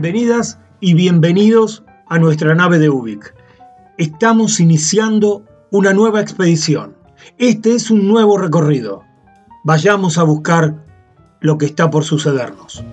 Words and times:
Bienvenidas 0.00 0.60
y 0.78 0.94
bienvenidos 0.94 1.82
a 2.06 2.20
nuestra 2.20 2.54
nave 2.54 2.78
de 2.78 2.88
Ubik. 2.88 3.34
Estamos 3.96 4.60
iniciando 4.60 5.42
una 5.72 5.92
nueva 5.92 6.20
expedición. 6.20 6.96
Este 7.36 7.74
es 7.74 7.90
un 7.90 8.06
nuevo 8.06 8.38
recorrido. 8.38 9.02
Vayamos 9.64 10.16
a 10.16 10.22
buscar 10.22 10.84
lo 11.40 11.58
que 11.58 11.66
está 11.66 11.90
por 11.90 12.04
sucedernos. 12.04 12.84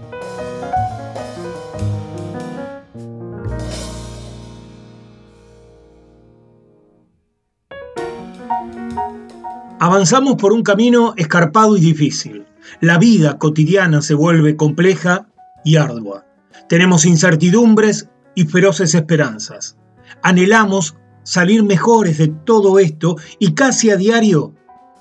Avanzamos 9.79 10.37
por 10.37 10.53
un 10.53 10.63
camino 10.63 11.13
escarpado 11.17 11.77
y 11.77 11.81
difícil. 11.81 12.47
La 12.81 12.97
vida 12.97 13.37
cotidiana 13.37 14.01
se 14.01 14.15
vuelve 14.15 14.55
compleja 14.55 15.27
y 15.63 15.75
ardua. 15.75 16.25
Tenemos 16.67 17.05
incertidumbres 17.05 18.09
y 18.33 18.45
feroces 18.45 18.95
esperanzas. 18.95 19.77
Anhelamos 20.23 20.95
salir 21.23 21.63
mejores 21.63 22.17
de 22.17 22.27
todo 22.27 22.79
esto 22.79 23.17
y 23.39 23.53
casi 23.53 23.89
a 23.91 23.97
diario 23.97 24.53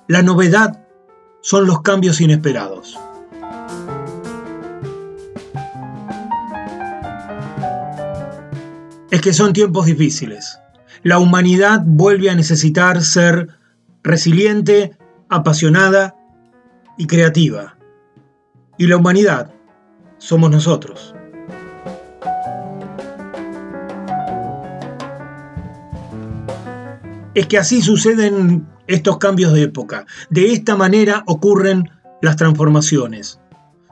la 0.08 0.22
novedad 0.22 0.84
son 1.40 1.66
los 1.66 1.82
cambios 1.82 2.20
inesperados. 2.20 2.98
Es 9.10 9.20
que 9.20 9.32
son 9.32 9.52
tiempos 9.52 9.86
difíciles. 9.86 10.58
La 11.02 11.18
humanidad 11.18 11.82
vuelve 11.84 12.30
a 12.30 12.34
necesitar 12.34 13.02
ser 13.02 13.48
resiliente, 14.02 14.96
apasionada 15.28 16.16
y 16.98 17.06
creativa. 17.06 17.76
Y 18.76 18.86
la 18.86 18.96
humanidad 18.96 19.52
somos 20.18 20.50
nosotros. 20.50 21.13
Es 27.34 27.46
que 27.46 27.58
así 27.58 27.82
suceden 27.82 28.66
estos 28.86 29.18
cambios 29.18 29.52
de 29.52 29.62
época. 29.62 30.06
De 30.30 30.52
esta 30.52 30.76
manera 30.76 31.24
ocurren 31.26 31.90
las 32.22 32.36
transformaciones. 32.36 33.40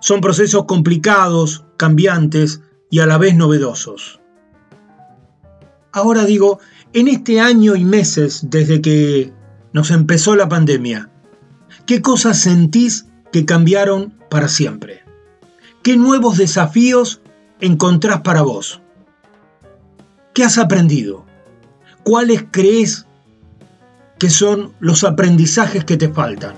Son 0.00 0.20
procesos 0.20 0.64
complicados, 0.66 1.64
cambiantes 1.76 2.62
y 2.91 3.00
a 3.00 3.06
la 3.06 3.19
vez 3.19 3.36
novedosos. 3.36 4.20
Ahora 5.92 6.25
digo, 6.25 6.58
en 6.92 7.08
este 7.08 7.41
año 7.41 7.76
y 7.76 7.84
meses 7.84 8.47
desde 8.48 8.81
que 8.81 9.32
nos 9.72 9.91
empezó 9.91 10.36
la 10.36 10.48
pandemia, 10.48 11.10
¿qué 11.86 12.00
cosas 12.00 12.38
sentís 12.38 13.06
que 13.32 13.44
cambiaron 13.44 14.14
para 14.31 14.48
siempre? 14.48 15.02
¿Qué 15.82 15.97
nuevos 15.97 16.38
desafíos 16.38 17.20
encontrás 17.60 18.20
para 18.20 18.42
vos? 18.42 18.81
¿Qué 20.32 20.44
has 20.44 20.58
aprendido? 20.58 21.26
¿Cuáles 22.04 22.44
crees 22.50 23.06
que 24.18 24.30
son 24.30 24.72
los 24.80 25.04
aprendizajes 25.04 25.84
que 25.84 25.96
te 25.96 26.08
faltan. 26.08 26.54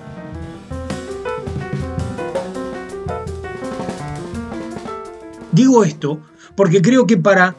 Digo 5.51 5.83
esto 5.83 6.19
porque 6.55 6.81
creo 6.81 7.07
que 7.07 7.17
para 7.17 7.55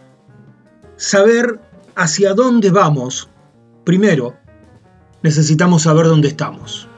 saber 0.96 1.60
hacia 1.94 2.34
dónde 2.34 2.70
vamos, 2.70 3.28
primero 3.84 4.36
necesitamos 5.22 5.82
saber 5.82 6.06
dónde 6.06 6.28
estamos. 6.28 6.88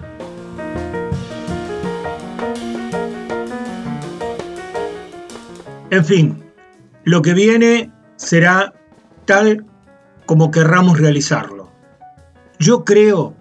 En 5.91 6.05
fin, 6.05 6.45
lo 7.05 7.23
que 7.23 7.33
viene 7.33 7.91
será 8.17 8.75
tal 9.25 9.65
como 10.27 10.51
querramos 10.51 10.99
realizarlo. 10.99 11.58
Yo 12.61 12.85
creo 12.85 13.35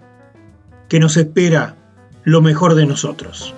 que 0.88 1.00
nos 1.00 1.16
espera 1.16 1.74
lo 2.22 2.40
mejor 2.40 2.76
de 2.76 2.86
nosotros. 2.86 3.52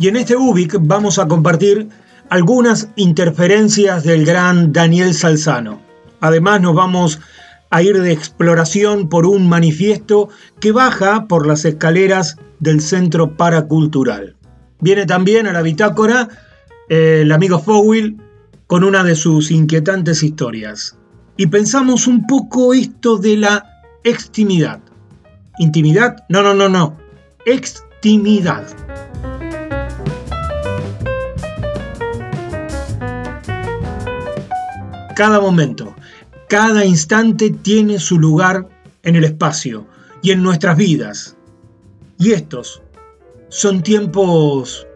Y 0.00 0.08
en 0.08 0.16
este 0.16 0.36
UBIC 0.36 0.78
vamos 0.80 1.20
a 1.20 1.28
compartir 1.28 1.88
algunas 2.30 2.88
interferencias 2.96 4.02
del 4.02 4.24
gran 4.24 4.72
Daniel 4.72 5.14
Salzano. 5.14 5.80
Además 6.20 6.60
nos 6.60 6.74
vamos 6.74 7.20
a 7.70 7.82
ir 7.82 8.00
de 8.00 8.10
exploración 8.10 9.08
por 9.08 9.24
un 9.24 9.48
manifiesto 9.48 10.30
que 10.58 10.72
baja 10.72 11.26
por 11.26 11.46
las 11.46 11.64
escaleras 11.64 12.38
del 12.58 12.80
Centro 12.80 13.36
Paracultural. 13.36 14.34
Viene 14.80 15.06
también 15.06 15.46
a 15.46 15.52
la 15.52 15.62
bitácora 15.62 16.28
el 16.88 17.30
amigo 17.32 17.58
Fowell 17.58 18.16
con 18.66 18.84
una 18.84 19.04
de 19.04 19.14
sus 19.14 19.50
inquietantes 19.50 20.22
historias. 20.22 20.96
Y 21.36 21.46
pensamos 21.46 22.06
un 22.06 22.26
poco 22.26 22.74
esto 22.74 23.16
de 23.16 23.36
la 23.36 23.82
extimidad. 24.04 24.80
¿Intimidad? 25.58 26.24
No, 26.28 26.42
no, 26.42 26.54
no, 26.54 26.68
no. 26.68 26.96
Extimidad. 27.46 28.66
Cada 35.14 35.40
momento, 35.40 35.94
cada 36.48 36.84
instante 36.84 37.50
tiene 37.50 37.98
su 37.98 38.18
lugar 38.18 38.68
en 39.02 39.16
el 39.16 39.24
espacio 39.24 39.86
y 40.22 40.30
en 40.30 40.42
nuestras 40.42 40.76
vidas. 40.76 41.36
Y 42.18 42.32
estos 42.32 42.82
son 43.48 43.82
tiempos 43.82 44.86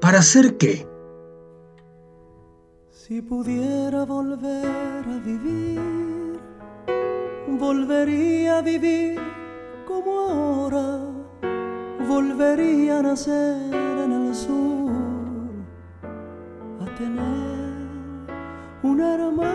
para 0.00 0.18
hacer 0.18 0.56
qué? 0.56 0.86
Si 3.06 3.22
pudiera 3.22 4.04
volver 4.04 4.66
a 4.66 5.18
vivir, 5.24 6.40
volvería 7.46 8.58
a 8.58 8.62
vivir 8.62 9.20
como 9.86 10.10
ahora, 10.10 11.02
volvería 12.08 12.98
a 12.98 13.02
nacer 13.02 13.72
en 14.04 14.10
el 14.10 14.34
sur, 14.34 14.90
a 16.80 16.86
tener 16.96 18.26
un 18.82 19.00
hermano, 19.00 19.52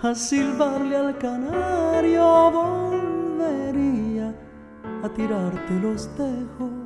a 0.00 0.14
silbarle 0.14 0.96
al 0.96 1.18
canario, 1.18 2.52
volvería 2.52 4.32
a 5.02 5.08
tirarte 5.08 5.74
los 5.80 6.06
tejos 6.14 6.81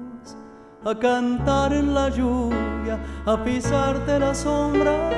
a 0.87 0.95
cantar 0.95 1.73
en 1.73 1.93
la 1.95 2.09
lluvia, 2.11 3.01
a 3.27 3.37
pisarte 3.43 4.21
la 4.21 4.33
sombra, 4.33 5.11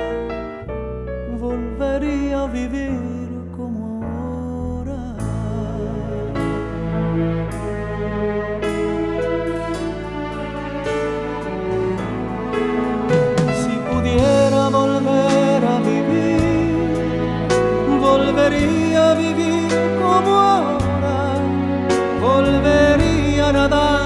volvería 1.39 2.41
a 2.41 2.47
vivir 2.47 3.29
como 3.55 4.03
ahora. 4.03 5.13
Si 13.61 13.73
pudiera 13.89 14.69
volver 14.69 15.61
a 15.75 15.79
vivir, 15.91 17.47
volvería 18.01 19.11
a 19.11 19.13
vivir 19.13 19.71
como 20.01 20.31
ahora, 20.33 21.17
volvería 22.19 23.49
a 23.49 23.53
nadar 23.53 23.98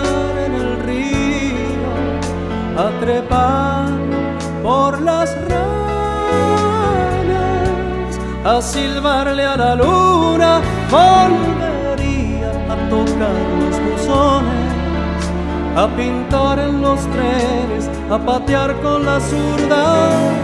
a 2.77 2.89
trepar 2.99 3.89
por 4.61 5.01
las 5.01 5.35
ranas, 5.47 5.79
a 8.45 8.61
silbarle 8.61 9.43
a 9.45 9.57
la 9.57 9.75
luna, 9.75 10.61
volvería 10.89 12.51
a 12.69 12.75
tocar 12.89 13.35
los 13.59 13.75
buzones, 13.85 14.73
a 15.75 15.87
pintar 15.95 16.59
en 16.59 16.81
los 16.81 16.99
trenes, 17.01 17.89
a 18.09 18.17
patear 18.17 18.79
con 18.81 19.05
la 19.05 19.19
zurda 19.19 20.43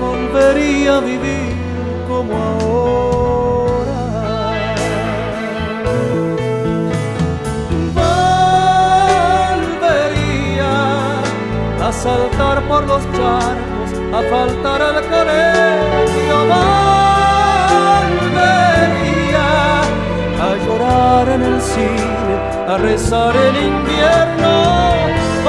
volvería 0.00 0.96
a 0.96 1.00
vivir 1.00 1.54
como 2.08 2.34
ahora. 2.34 3.09
Saltar 12.02 12.62
por 12.62 12.82
los 12.86 13.02
charcos, 13.12 13.90
a 14.18 14.22
faltar 14.30 14.80
al 14.82 15.02
colegio. 15.14 16.36
Volvería 18.10 19.48
a 20.46 20.50
llorar 20.64 21.28
en 21.28 21.42
el 21.42 21.60
cine, 21.60 22.34
a 22.68 22.78
rezar 22.78 23.34
el 23.36 23.56
invierno. 23.72 24.54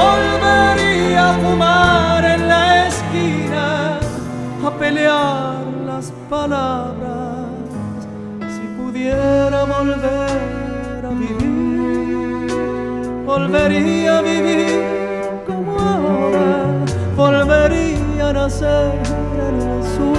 Volvería 0.01 1.29
a 1.29 1.33
fumar 1.41 2.25
en 2.25 2.47
la 2.47 2.87
esquina 2.87 3.99
a 4.65 4.71
pelear 4.77 5.63
las 5.85 6.11
palabras 6.29 7.47
si 8.53 8.63
pudiera 8.77 9.63
volver 9.63 11.05
a 11.05 11.09
vivir 11.09 11.61
volvería 13.25 14.17
a 14.19 14.21
vivir 14.21 15.00
volvería 17.15 18.29
a 18.29 18.33
nacer 18.33 18.93
en 19.47 19.55
el 19.69 19.83
sur 19.93 20.17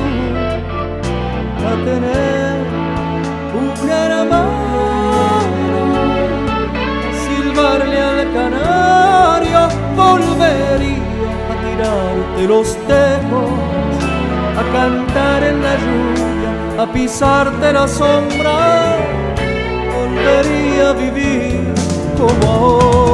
a 1.70 1.72
tener 1.84 2.56
un 3.60 3.90
hermano 3.90 4.42
silbarle 7.24 7.98
al 8.00 8.32
canario 8.32 9.60
volvería 9.96 11.30
a 11.50 11.54
tirarte 11.62 12.42
los 12.48 12.68
tejos 12.86 13.72
a 14.58 14.62
cantar 14.72 15.42
en 15.44 15.62
la 15.62 15.74
lluvia, 15.76 16.82
a 16.82 16.92
pisarte 16.92 17.72
la 17.72 17.88
sombra, 17.88 18.96
volvería 19.94 20.90
a 20.90 20.92
vivir 20.92 21.74
como 22.18 22.52
ahora. 22.52 23.11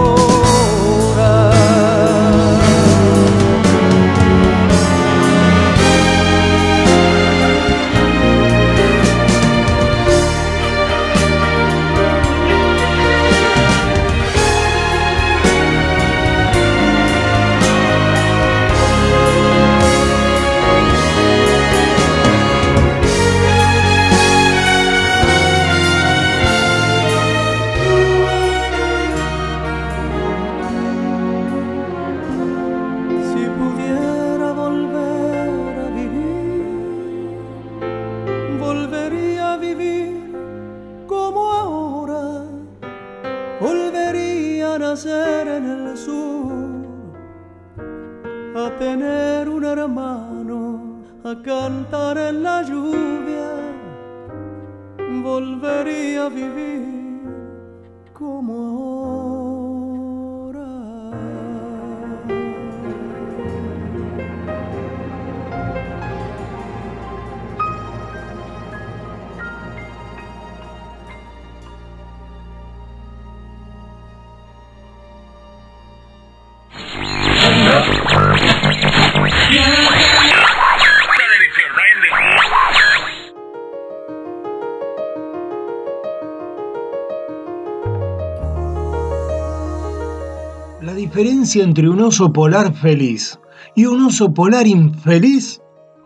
Entre 91.56 91.88
un 91.88 92.00
oso 92.00 92.32
polar 92.32 92.74
feliz 92.74 93.38
y 93.74 93.86
un 93.86 94.04
oso 94.04 94.34
polar 94.34 94.66
infeliz 94.66 95.60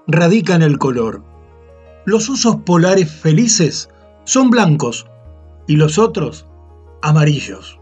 radica 0.07 0.55
en 0.55 0.63
el 0.63 0.79
color. 0.79 1.23
Los 2.05 2.31
osos 2.31 2.57
polares 2.65 3.11
felices 3.11 3.89
son 4.25 4.51
blancos 4.51 5.07
y 5.67 5.77
los 5.77 5.99
otros 5.99 6.47
amarillos. 7.03 7.81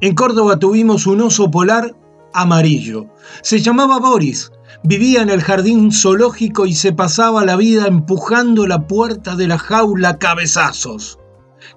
En 0.00 0.14
Córdoba 0.14 0.58
tuvimos 0.58 1.06
un 1.06 1.20
oso 1.20 1.50
polar 1.50 1.94
amarillo. 2.34 3.06
Se 3.42 3.60
llamaba 3.60 4.00
Boris, 4.00 4.50
vivía 4.82 5.22
en 5.22 5.30
el 5.30 5.42
jardín 5.42 5.92
zoológico 5.92 6.66
y 6.66 6.74
se 6.74 6.92
pasaba 6.92 7.44
la 7.44 7.56
vida 7.56 7.86
empujando 7.86 8.66
la 8.66 8.86
puerta 8.86 9.36
de 9.36 9.46
la 9.46 9.58
jaula 9.58 10.18
cabezazos. 10.18 11.20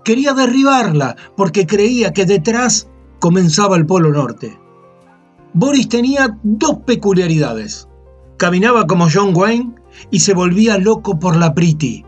Quería 0.03 0.34
derribarla 0.34 1.15
porque 1.38 1.67
creía 1.67 2.13
que 2.13 2.25
detrás 2.25 2.89
comenzaba 3.19 3.75
el 3.77 3.86
Polo 3.86 4.12
Norte. 4.12 4.60
Boris 5.53 5.88
tenía 5.88 6.38
dos 6.43 6.79
peculiaridades. 6.86 7.88
Caminaba 8.38 8.86
como 8.88 9.07
John 9.12 9.31
Wayne 9.36 9.75
y 10.12 10.19
se 10.19 10.34
volvía 10.34 10.77
loco 10.77 11.17
por 11.17 11.38
la 11.38 11.53
Pretty. 11.53 12.05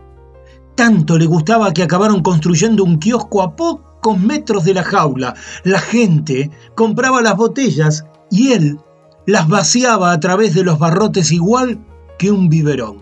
Tanto 0.74 1.18
le 1.18 1.26
gustaba 1.26 1.72
que 1.72 1.82
acabaron 1.82 2.22
construyendo 2.22 2.84
un 2.84 2.98
kiosco 2.98 3.42
a 3.42 3.56
pocos 3.56 4.18
metros 4.18 4.64
de 4.64 4.74
la 4.74 4.84
jaula. 4.84 5.34
La 5.64 5.80
gente 5.80 6.50
compraba 6.74 7.22
las 7.22 7.36
botellas 7.36 8.04
y 8.30 8.52
él 8.52 8.78
las 9.26 9.48
vaciaba 9.48 10.12
a 10.12 10.20
través 10.20 10.54
de 10.54 10.64
los 10.64 10.78
barrotes 10.78 11.32
igual 11.32 11.84
que 12.18 12.30
un 12.30 12.48
biberón. 12.48 12.98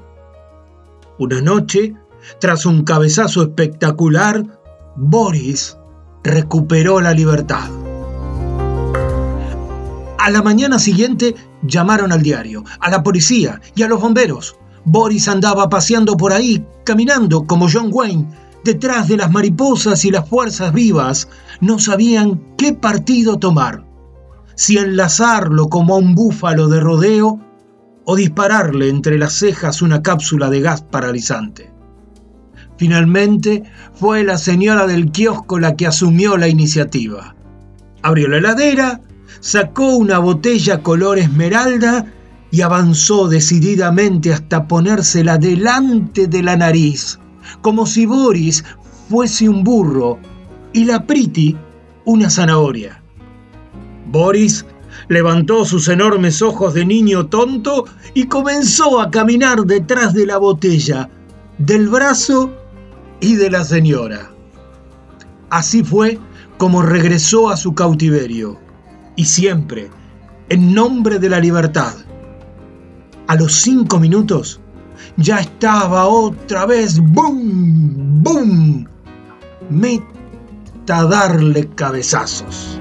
Una 1.18 1.40
noche, 1.40 1.94
tras 2.40 2.66
un 2.66 2.84
cabezazo 2.84 3.42
espectacular, 3.42 4.44
Boris 4.96 5.76
recuperó 6.22 7.00
la 7.00 7.12
libertad. 7.12 7.68
A 10.26 10.30
la 10.30 10.42
mañana 10.42 10.80
siguiente 10.80 11.36
llamaron 11.62 12.10
al 12.10 12.20
diario, 12.20 12.64
a 12.80 12.90
la 12.90 13.04
policía 13.04 13.60
y 13.76 13.84
a 13.84 13.86
los 13.86 14.00
bomberos. 14.00 14.56
Boris 14.84 15.28
andaba 15.28 15.68
paseando 15.68 16.16
por 16.16 16.32
ahí, 16.32 16.66
caminando 16.82 17.46
como 17.46 17.68
John 17.72 17.90
Wayne, 17.92 18.26
detrás 18.64 19.06
de 19.06 19.18
las 19.18 19.30
mariposas 19.30 20.04
y 20.04 20.10
las 20.10 20.28
fuerzas 20.28 20.72
vivas. 20.72 21.28
No 21.60 21.78
sabían 21.78 22.42
qué 22.58 22.72
partido 22.72 23.38
tomar. 23.38 23.86
Si 24.56 24.76
enlazarlo 24.78 25.68
como 25.68 25.94
a 25.94 25.98
un 25.98 26.16
búfalo 26.16 26.66
de 26.66 26.80
rodeo 26.80 27.38
o 28.04 28.16
dispararle 28.16 28.88
entre 28.88 29.18
las 29.18 29.32
cejas 29.32 29.80
una 29.80 30.02
cápsula 30.02 30.50
de 30.50 30.60
gas 30.60 30.82
paralizante. 30.82 31.72
Finalmente 32.76 33.62
fue 33.94 34.24
la 34.24 34.38
señora 34.38 34.88
del 34.88 35.12
kiosco 35.12 35.60
la 35.60 35.76
que 35.76 35.86
asumió 35.86 36.36
la 36.36 36.48
iniciativa. 36.48 37.36
Abrió 38.02 38.26
la 38.26 38.38
heladera, 38.38 39.02
sacó 39.40 39.96
una 39.96 40.18
botella 40.18 40.82
color 40.82 41.18
esmeralda 41.18 42.06
y 42.50 42.60
avanzó 42.60 43.28
decididamente 43.28 44.32
hasta 44.32 44.66
ponérsela 44.66 45.38
delante 45.38 46.26
de 46.26 46.42
la 46.42 46.56
nariz, 46.56 47.18
como 47.60 47.86
si 47.86 48.06
Boris 48.06 48.64
fuese 49.08 49.48
un 49.48 49.62
burro 49.64 50.18
y 50.72 50.84
la 50.84 51.06
Priti 51.06 51.56
una 52.04 52.30
zanahoria. 52.30 53.02
Boris 54.06 54.64
levantó 55.08 55.64
sus 55.64 55.88
enormes 55.88 56.40
ojos 56.42 56.74
de 56.74 56.84
niño 56.84 57.26
tonto 57.26 57.84
y 58.14 58.26
comenzó 58.26 59.00
a 59.00 59.10
caminar 59.10 59.64
detrás 59.64 60.14
de 60.14 60.26
la 60.26 60.38
botella, 60.38 61.10
del 61.58 61.88
brazo 61.88 62.52
y 63.20 63.34
de 63.34 63.50
la 63.50 63.64
señora. 63.64 64.30
Así 65.50 65.82
fue 65.82 66.18
como 66.58 66.82
regresó 66.82 67.50
a 67.50 67.56
su 67.56 67.74
cautiverio, 67.74 68.58
y 69.16 69.24
siempre 69.24 69.90
en 70.48 70.74
nombre 70.74 71.18
de 71.18 71.28
la 71.28 71.40
libertad. 71.40 71.94
A 73.26 73.34
los 73.34 73.52
cinco 73.54 73.98
minutos 73.98 74.60
ya 75.16 75.40
estaba 75.40 76.06
otra 76.06 76.66
vez, 76.66 77.00
¡boom! 77.00 78.22
¡boom! 78.22 78.86
Meta 79.68 81.04
darle 81.04 81.68
cabezazos. 81.74 82.78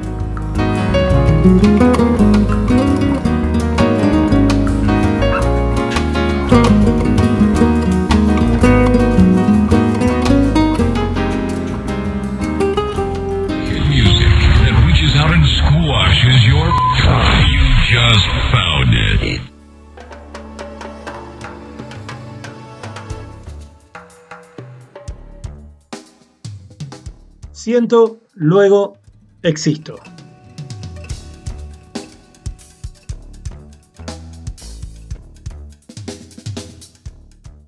Siento, 27.66 28.20
luego 28.36 29.00
existo. 29.42 29.96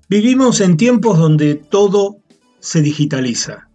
Vivimos 0.08 0.60
en 0.60 0.76
tiempos 0.76 1.18
donde 1.18 1.56
todo 1.56 2.18
se 2.60 2.80
digitaliza. 2.80 3.68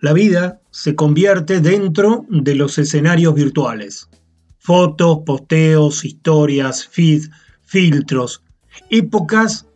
La 0.00 0.14
vida 0.14 0.62
se 0.70 0.94
convierte 0.94 1.60
dentro 1.60 2.24
de 2.30 2.54
los 2.54 2.78
escenarios 2.78 3.34
virtuales. 3.34 4.08
Fotos, 4.58 5.18
posteos, 5.26 6.02
historias, 6.02 6.86
feed, 6.86 7.24
filtros, 7.66 8.42
épocas 8.88 9.66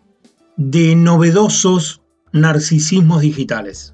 de 0.57 0.97
novedosos 0.97 2.01
narcisismos 2.33 3.21
digitales. 3.21 3.92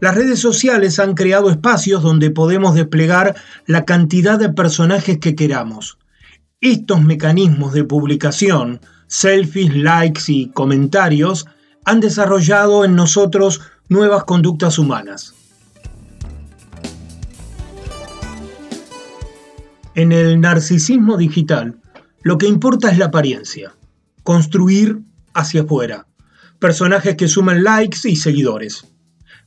Las 0.00 0.14
redes 0.14 0.38
sociales 0.38 1.00
han 1.00 1.14
creado 1.14 1.50
espacios 1.50 2.02
donde 2.02 2.30
podemos 2.30 2.74
desplegar 2.74 3.34
la 3.66 3.84
cantidad 3.84 4.38
de 4.38 4.50
personajes 4.50 5.18
que 5.18 5.34
queramos. 5.34 5.98
Estos 6.60 7.02
mecanismos 7.02 7.72
de 7.72 7.82
publicación, 7.82 8.80
selfies, 9.08 9.74
likes 9.74 10.22
y 10.28 10.50
comentarios, 10.50 11.46
han 11.84 11.98
desarrollado 11.98 12.84
en 12.84 12.94
nosotros 12.94 13.60
nuevas 13.88 14.22
conductas 14.22 14.78
humanas. 14.78 15.34
En 19.96 20.12
el 20.12 20.40
narcisismo 20.40 21.16
digital, 21.16 21.80
lo 22.22 22.38
que 22.38 22.46
importa 22.46 22.88
es 22.88 22.98
la 22.98 23.06
apariencia, 23.06 23.74
construir 24.22 25.00
hacia 25.34 25.62
afuera, 25.62 26.06
personajes 26.60 27.16
que 27.16 27.26
suman 27.26 27.64
likes 27.64 28.08
y 28.08 28.14
seguidores 28.14 28.84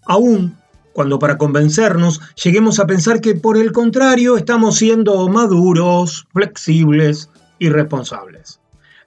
aún 0.06 0.58
cuando 0.94 1.20
para 1.20 1.38
convencernos 1.38 2.22
lleguemos 2.42 2.80
a 2.80 2.88
pensar 2.88 3.22
que 3.22 3.36
por 3.36 3.58
el 3.58 3.72
contrario 3.72 4.38
estamos 4.38 4.78
siendo 4.78 5.28
maduros, 5.30 6.28
flexibles 6.34 7.30
y 7.60 7.70
responsables. 7.70 8.60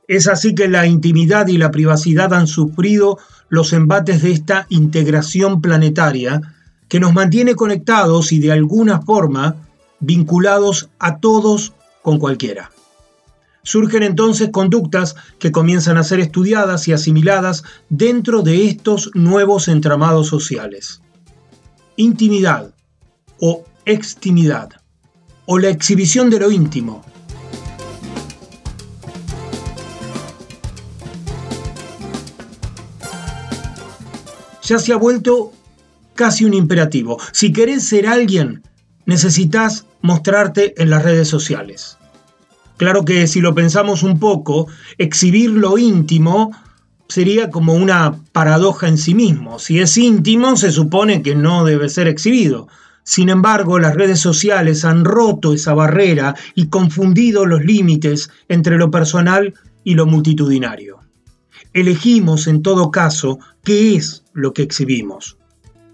Es 0.09 0.29
así 0.29 0.55
que 0.55 0.69
la 0.69 0.87
intimidad 0.87 1.47
y 1.49 1.59
la 1.59 1.71
privacidad 1.71 2.33
han 2.35 2.47
sufrido 2.47 3.19
los 3.49 3.73
embates 3.73 4.23
de 4.23 4.33
esta 4.33 4.67
integración 4.69 5.61
planetaria 5.61 6.41
que 6.89 7.01
nos 7.01 7.15
mantiene 7.15 7.55
conectados 7.55 8.33
y 8.33 8.39
de 8.39 8.53
alguna 8.53 9.01
forma 9.01 9.57
vinculados 10.01 10.91
a 10.99 11.19
todos 11.19 11.73
con 12.03 12.19
cualquiera. 12.19 12.71
Surgen 13.64 14.02
entonces 14.02 14.50
conductas 14.50 15.16
que 15.38 15.50
comienzan 15.50 15.97
a 15.97 16.04
ser 16.04 16.21
estudiadas 16.21 16.87
y 16.87 16.92
asimiladas 16.92 17.64
dentro 17.88 18.42
de 18.42 18.66
estos 18.66 19.11
nuevos 19.14 19.68
entramados 19.68 20.28
sociales. 20.28 21.00
Intimidad 21.97 22.73
o 23.40 23.64
extimidad 23.85 24.71
o 25.47 25.59
la 25.59 25.71
exhibición 25.71 26.30
de 26.30 26.40
lo 26.40 26.50
íntimo. 26.50 27.02
Ya 34.62 34.78
se 34.78 34.92
ha 34.92 34.97
vuelto 34.97 35.52
casi 36.14 36.44
un 36.44 36.54
imperativo. 36.54 37.18
Si 37.33 37.52
querés 37.52 37.85
ser 37.85 38.06
alguien, 38.06 38.62
necesitas 39.06 39.87
mostrarte 40.00 40.80
en 40.83 40.90
las 40.90 41.02
redes 41.02 41.28
sociales. 41.28 41.99
Claro 42.76 43.04
que 43.04 43.26
si 43.26 43.40
lo 43.40 43.54
pensamos 43.54 44.02
un 44.02 44.19
poco, 44.19 44.66
exhibir 44.99 45.50
lo 45.50 45.78
íntimo 45.78 46.50
sería 47.09 47.50
como 47.50 47.75
una 47.75 48.19
paradoja 48.33 48.88
en 48.88 48.99
sí 48.99 49.14
mismo. 49.14 49.59
Si 49.59 49.78
es 49.78 49.97
íntimo, 49.97 50.57
se 50.57 50.73
supone 50.73 51.23
que 51.23 51.37
no 51.37 51.64
debe 51.64 51.88
ser 51.88 52.09
exhibido. 52.09 52.66
Sin 53.04 53.28
embargo, 53.28 53.78
las 53.78 53.95
redes 53.95 54.19
sociales 54.19 54.85
han 54.85 55.04
roto 55.04 55.52
esa 55.52 55.75
barrera 55.75 56.35
y 56.54 56.66
confundido 56.66 57.47
los 57.47 57.64
límites 57.64 58.31
entre 58.49 58.76
lo 58.76 58.90
personal 58.90 59.54
y 59.85 59.95
lo 59.95 60.07
multitudinario. 60.07 60.99
Elegimos, 61.75 62.47
en 62.49 62.62
todo 62.62 62.90
caso, 62.90 63.38
qué 63.62 63.95
es 63.95 64.25
lo 64.33 64.52
que 64.52 64.62
exhibimos. 64.62 65.37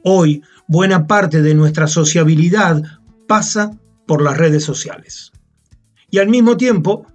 Hoy, 0.02 0.42
buena 0.66 1.06
parte 1.06 1.42
de 1.42 1.54
nuestra 1.54 1.88
sociabilidad 1.88 2.82
pasa 3.26 3.72
por 4.06 4.22
las 4.22 4.38
redes 4.38 4.64
sociales 4.64 5.29
y 6.10 6.18
al 6.18 6.28
mismo 6.28 6.56
tiempo, 6.56 7.06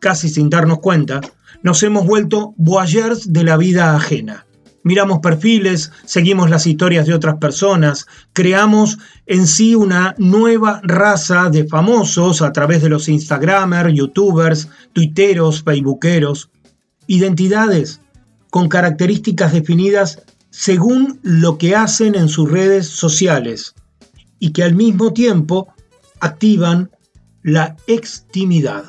casi 0.00 0.28
sin 0.28 0.50
darnos 0.50 0.78
cuenta, 0.78 1.20
nos 1.62 1.82
hemos 1.82 2.06
vuelto 2.06 2.54
voyeurs 2.56 3.32
de 3.32 3.44
la 3.44 3.56
vida 3.56 3.96
ajena. 3.96 4.46
Miramos 4.82 5.20
perfiles, 5.20 5.92
seguimos 6.04 6.50
las 6.50 6.66
historias 6.66 7.06
de 7.06 7.14
otras 7.14 7.36
personas, 7.36 8.06
creamos 8.34 8.98
en 9.24 9.46
sí 9.46 9.74
una 9.74 10.14
nueva 10.18 10.80
raza 10.82 11.48
de 11.48 11.66
famosos 11.66 12.42
a 12.42 12.52
través 12.52 12.82
de 12.82 12.90
los 12.90 13.08
Instagramers, 13.08 13.94
YouTubers, 13.94 14.68
Twitteros, 14.92 15.62
Facebookeros, 15.62 16.50
identidades 17.06 18.02
con 18.50 18.68
características 18.68 19.54
definidas 19.54 20.22
según 20.50 21.18
lo 21.22 21.56
que 21.56 21.74
hacen 21.74 22.14
en 22.14 22.28
sus 22.28 22.50
redes 22.50 22.86
sociales 22.86 23.74
y 24.38 24.52
que 24.52 24.62
al 24.62 24.74
mismo 24.74 25.14
tiempo 25.14 25.74
activan 26.20 26.90
la 27.44 27.76
extimidad. 27.86 28.84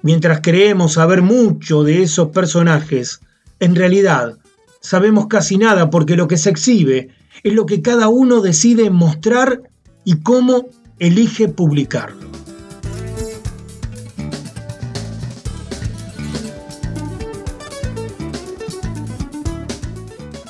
Mientras 0.00 0.40
creemos 0.40 0.94
saber 0.94 1.20
mucho 1.20 1.84
de 1.84 2.02
esos 2.02 2.30
personajes, 2.30 3.20
en 3.60 3.76
realidad 3.76 4.38
sabemos 4.80 5.26
casi 5.26 5.58
nada 5.58 5.90
porque 5.90 6.16
lo 6.16 6.26
que 6.26 6.38
se 6.38 6.48
exhibe 6.48 7.10
es 7.42 7.52
lo 7.52 7.66
que 7.66 7.82
cada 7.82 8.08
uno 8.08 8.40
decide 8.40 8.88
mostrar 8.88 9.60
y 10.04 10.20
cómo 10.22 10.70
elige 10.98 11.48
publicarlo. 11.48 12.32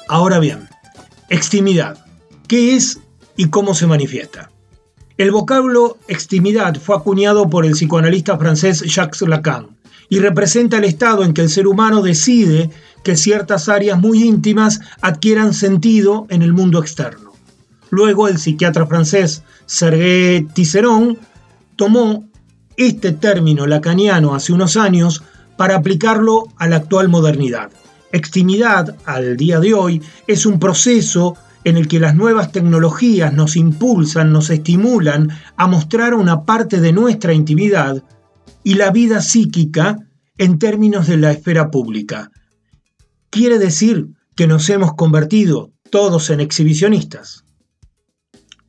Ahora 0.07 0.39
bien, 0.39 0.69
extimidad, 1.29 2.07
¿qué 2.47 2.77
es 2.77 3.01
y 3.37 3.49
cómo 3.49 3.75
se 3.75 3.89
manifiesta? 3.89 4.52
El 5.23 5.31
vocablo 5.31 5.99
extimidad 6.09 6.75
fue 6.81 6.97
acuñado 6.97 7.49
por 7.49 7.65
el 7.65 7.75
psicoanalista 7.75 8.37
francés 8.39 8.81
Jacques 8.81 9.23
Lacan 9.23 9.69
y 10.09 10.19
representa 10.19 10.79
el 10.79 10.85
estado 10.85 11.23
en 11.23 11.33
que 11.33 11.43
el 11.43 11.49
ser 11.49 11.69
humano 11.69 12.03
decide 12.03 12.71
que 13.05 13.15
ciertas 13.15 13.69
áreas 13.69 14.01
muy 14.01 14.25
íntimas 14.25 14.81
adquieran 15.01 15.55
sentido 15.55 16.27
en 16.29 16.43
el 16.43 16.53
mundo 16.53 16.81
externo. 16.81 17.35
Luego 17.91 18.27
el 18.27 18.37
psiquiatra 18.37 18.85
francés 18.89 19.45
Serge 19.65 20.45
Tisserand 20.55 21.17
tomó 21.77 22.29
este 22.77 23.13
término 23.13 23.69
lacaniano 23.69 24.35
hace 24.35 24.53
unos 24.53 24.77
años 24.77 25.23
para 25.57 25.77
aplicarlo 25.77 26.49
a 26.57 26.67
la 26.67 26.79
actual 26.79 27.09
modernidad. 27.09 27.71
Extimidad, 28.11 28.97
al 29.05 29.37
día 29.37 29.61
de 29.61 29.73
hoy, 29.73 30.03
es 30.27 30.47
un 30.47 30.59
proceso 30.59 31.37
en 31.65 31.77
el 31.77 31.89
que 31.89 32.01
las 32.01 32.15
nuevas 32.15 32.53
tecnologías 32.53 33.33
nos 33.33 33.57
impulsan, 33.57 34.33
nos 34.33 34.51
estimulan 34.51 35.31
a 35.57 35.67
mostrar 35.67 36.15
una 36.15 36.45
parte 36.45 36.81
de 36.81 36.93
nuestra 36.93 37.33
intimidad 37.33 38.03
y 38.65 38.75
la 38.75 38.91
vida 38.91 39.21
psíquica 39.21 39.99
en 40.39 40.59
términos 40.59 41.07
de 41.07 41.17
la 41.17 41.33
esfera 41.33 41.71
pública. 41.71 42.31
Quiere 43.31 43.59
decir 43.59 44.09
que 44.35 44.47
nos 44.47 44.69
hemos 44.71 44.95
convertido 44.95 45.71
todos 45.91 46.31
en 46.31 46.41
exhibicionistas. 46.41 47.45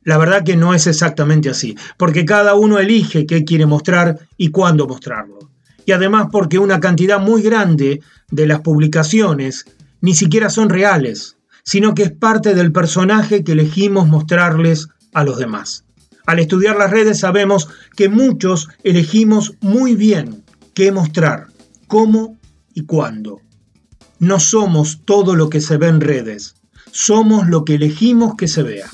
La 0.02 0.18
verdad 0.18 0.44
que 0.44 0.56
no 0.56 0.74
es 0.74 0.86
exactamente 0.86 1.48
así, 1.48 1.76
porque 1.96 2.24
cada 2.26 2.54
uno 2.54 2.78
elige 2.78 3.26
qué 3.26 3.44
quiere 3.44 3.66
mostrar 3.66 4.18
y 4.36 4.48
cuándo 4.48 4.86
mostrarlo. 4.86 5.38
y 5.86 5.92
además 5.92 6.28
porque 6.32 6.58
una 6.58 6.80
cantidad 6.80 7.20
muy 7.20 7.42
grande 7.42 8.00
de 8.30 8.46
las 8.46 8.60
publicaciones 8.60 9.66
ni 10.00 10.14
siquiera 10.14 10.48
son 10.48 10.70
reales, 10.70 11.36
sino 11.64 11.94
que 11.94 12.04
es 12.04 12.12
parte 12.12 12.54
del 12.54 12.72
personaje 12.72 13.42
que 13.42 13.52
elegimos 13.52 14.06
mostrarles 14.06 14.88
a 15.12 15.24
los 15.24 15.38
demás. 15.38 15.84
Al 16.26 16.38
estudiar 16.38 16.76
las 16.76 16.90
redes 16.90 17.20
sabemos 17.20 17.68
que 17.96 18.08
muchos 18.08 18.68
elegimos 18.82 19.54
muy 19.60 19.94
bien 19.94 20.44
qué 20.74 20.92
mostrar, 20.92 21.48
cómo 21.86 22.38
y 22.74 22.82
cuándo. 22.82 23.40
No 24.18 24.40
somos 24.40 25.00
todo 25.04 25.34
lo 25.34 25.50
que 25.50 25.60
se 25.60 25.76
ve 25.76 25.88
en 25.88 26.00
redes, 26.00 26.54
somos 26.92 27.48
lo 27.48 27.64
que 27.64 27.74
elegimos 27.74 28.36
que 28.36 28.48
se 28.48 28.62
vea. 28.62 28.88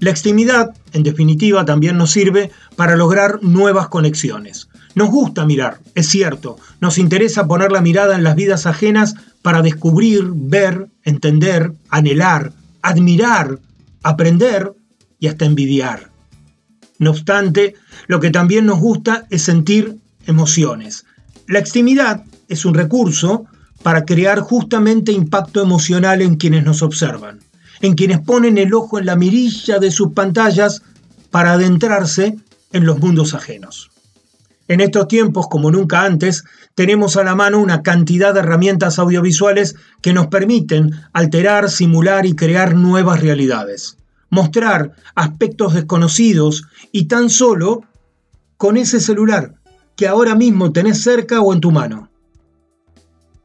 La 0.00 0.10
extimidad, 0.10 0.76
en 0.92 1.02
definitiva, 1.02 1.64
también 1.64 1.96
nos 1.96 2.12
sirve 2.12 2.52
para 2.78 2.94
lograr 2.94 3.42
nuevas 3.42 3.88
conexiones. 3.88 4.68
Nos 4.94 5.10
gusta 5.10 5.44
mirar, 5.44 5.80
es 5.96 6.06
cierto, 6.06 6.58
nos 6.80 6.96
interesa 6.96 7.48
poner 7.48 7.72
la 7.72 7.80
mirada 7.80 8.14
en 8.14 8.22
las 8.22 8.36
vidas 8.36 8.66
ajenas 8.66 9.16
para 9.42 9.62
descubrir, 9.62 10.22
ver, 10.32 10.86
entender, 11.02 11.72
anhelar, 11.88 12.52
admirar, 12.80 13.58
aprender 14.04 14.74
y 15.18 15.26
hasta 15.26 15.44
envidiar. 15.44 16.12
No 17.00 17.10
obstante, 17.10 17.74
lo 18.06 18.20
que 18.20 18.30
también 18.30 18.66
nos 18.66 18.78
gusta 18.78 19.26
es 19.28 19.42
sentir 19.42 19.96
emociones. 20.28 21.04
La 21.48 21.58
extimidad 21.58 22.22
es 22.46 22.64
un 22.64 22.74
recurso 22.74 23.46
para 23.82 24.04
crear 24.04 24.38
justamente 24.38 25.10
impacto 25.10 25.60
emocional 25.60 26.22
en 26.22 26.36
quienes 26.36 26.62
nos 26.62 26.82
observan 26.82 27.40
en 27.80 27.94
quienes 27.94 28.18
ponen 28.20 28.58
el 28.58 28.74
ojo 28.74 28.98
en 28.98 29.06
la 29.06 29.14
mirilla 29.14 29.78
de 29.78 29.92
sus 29.92 30.12
pantallas 30.12 30.82
para 31.30 31.52
adentrarse 31.52 32.36
en 32.72 32.86
los 32.86 32.98
mundos 32.98 33.34
ajenos. 33.34 33.90
En 34.68 34.80
estos 34.80 35.08
tiempos, 35.08 35.46
como 35.48 35.70
nunca 35.70 36.02
antes, 36.02 36.44
tenemos 36.74 37.16
a 37.16 37.24
la 37.24 37.34
mano 37.34 37.58
una 37.58 37.82
cantidad 37.82 38.34
de 38.34 38.40
herramientas 38.40 38.98
audiovisuales 38.98 39.76
que 40.02 40.12
nos 40.12 40.26
permiten 40.26 40.92
alterar, 41.14 41.70
simular 41.70 42.26
y 42.26 42.36
crear 42.36 42.74
nuevas 42.74 43.20
realidades, 43.20 43.96
mostrar 44.28 44.92
aspectos 45.14 45.72
desconocidos 45.72 46.64
y 46.92 47.06
tan 47.06 47.30
solo 47.30 47.82
con 48.58 48.76
ese 48.76 49.00
celular 49.00 49.54
que 49.96 50.06
ahora 50.06 50.34
mismo 50.34 50.70
tenés 50.70 51.02
cerca 51.02 51.40
o 51.40 51.54
en 51.54 51.60
tu 51.60 51.70
mano. 51.70 52.10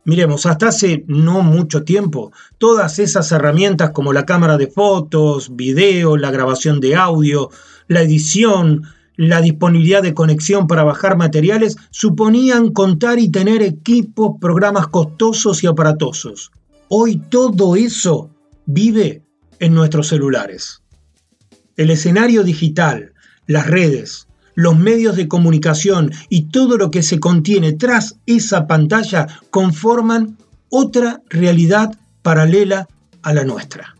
Miremos, 0.05 0.45
hasta 0.45 0.67
hace 0.67 1.05
no 1.07 1.41
mucho 1.41 1.83
tiempo, 1.83 2.33
todas 2.57 2.99
esas 2.99 3.31
herramientas 3.31 3.91
como 3.91 4.11
la 4.11 4.25
cámara 4.25 4.57
de 4.57 4.67
fotos, 4.67 5.55
video, 5.55 6.17
la 6.17 6.29
grabación 6.29 6.81
de 6.81 6.95
audio, 6.95 7.49
la 7.87 8.01
edición, 8.01 8.83
la 9.15 9.41
disponibilidad 9.41 10.01
de 10.01 10.13
conexión 10.13 10.67
para 10.67 10.83
bajar 10.83 11.17
materiales, 11.17 11.77
suponían 11.91 12.71
contar 12.71 13.19
y 13.19 13.29
tener 13.29 13.61
equipos, 13.61 14.37
programas 14.39 14.87
costosos 14.87 15.63
y 15.63 15.67
aparatosos. 15.67 16.51
Hoy 16.89 17.17
todo 17.29 17.75
eso 17.75 18.29
vive 18.65 19.23
en 19.59 19.73
nuestros 19.73 20.07
celulares. 20.07 20.81
El 21.75 21.89
escenario 21.89 22.43
digital, 22.43 23.13
las 23.47 23.67
redes, 23.67 24.27
los 24.55 24.77
medios 24.77 25.15
de 25.15 25.27
comunicación 25.27 26.11
y 26.29 26.45
todo 26.45 26.77
lo 26.77 26.91
que 26.91 27.03
se 27.03 27.19
contiene 27.19 27.73
tras 27.73 28.17
esa 28.25 28.67
pantalla 28.67 29.27
conforman 29.49 30.37
otra 30.69 31.21
realidad 31.29 31.97
paralela 32.21 32.87
a 33.21 33.33
la 33.33 33.43
nuestra. 33.43 33.95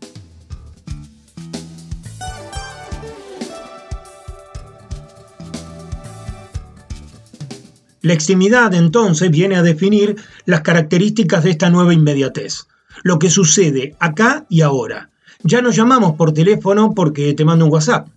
La 8.04 8.12
extimidad 8.12 8.74
entonces 8.74 9.30
viene 9.30 9.56
a 9.56 9.62
definir 9.62 10.16
las 10.44 10.60
características 10.60 11.42
de 11.42 11.52
esta 11.52 11.70
nueva 11.70 11.94
inmediatez, 11.94 12.66
lo 13.02 13.18
que 13.18 13.30
sucede 13.30 13.96
acá 13.98 14.44
y 14.50 14.60
ahora. 14.60 15.08
Ya 15.42 15.62
nos 15.62 15.74
llamamos 15.74 16.12
por 16.12 16.34
teléfono 16.34 16.92
porque 16.94 17.32
te 17.32 17.46
mando 17.46 17.64
un 17.64 17.72
WhatsApp. 17.72 18.08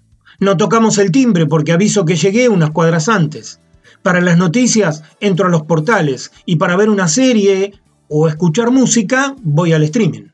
No 0.41 0.57
tocamos 0.57 0.97
el 0.97 1.09
timbre 1.09 1.45
porque 1.45 1.71
aviso 1.71 2.03
que 2.03 2.17
llegué 2.17 2.49
unas 2.49 2.71
cuadras 2.71 3.07
antes. 3.07 3.61
Para 4.01 4.19
las 4.19 4.37
noticias 4.37 5.03
entro 5.21 5.47
a 5.47 5.49
los 5.49 5.61
portales 5.61 6.33
y 6.45 6.57
para 6.57 6.75
ver 6.75 6.89
una 6.89 7.07
serie 7.07 7.79
o 8.09 8.27
escuchar 8.27 8.71
música 8.71 9.37
voy 9.41 9.71
al 9.71 9.83
streaming. 9.83 10.25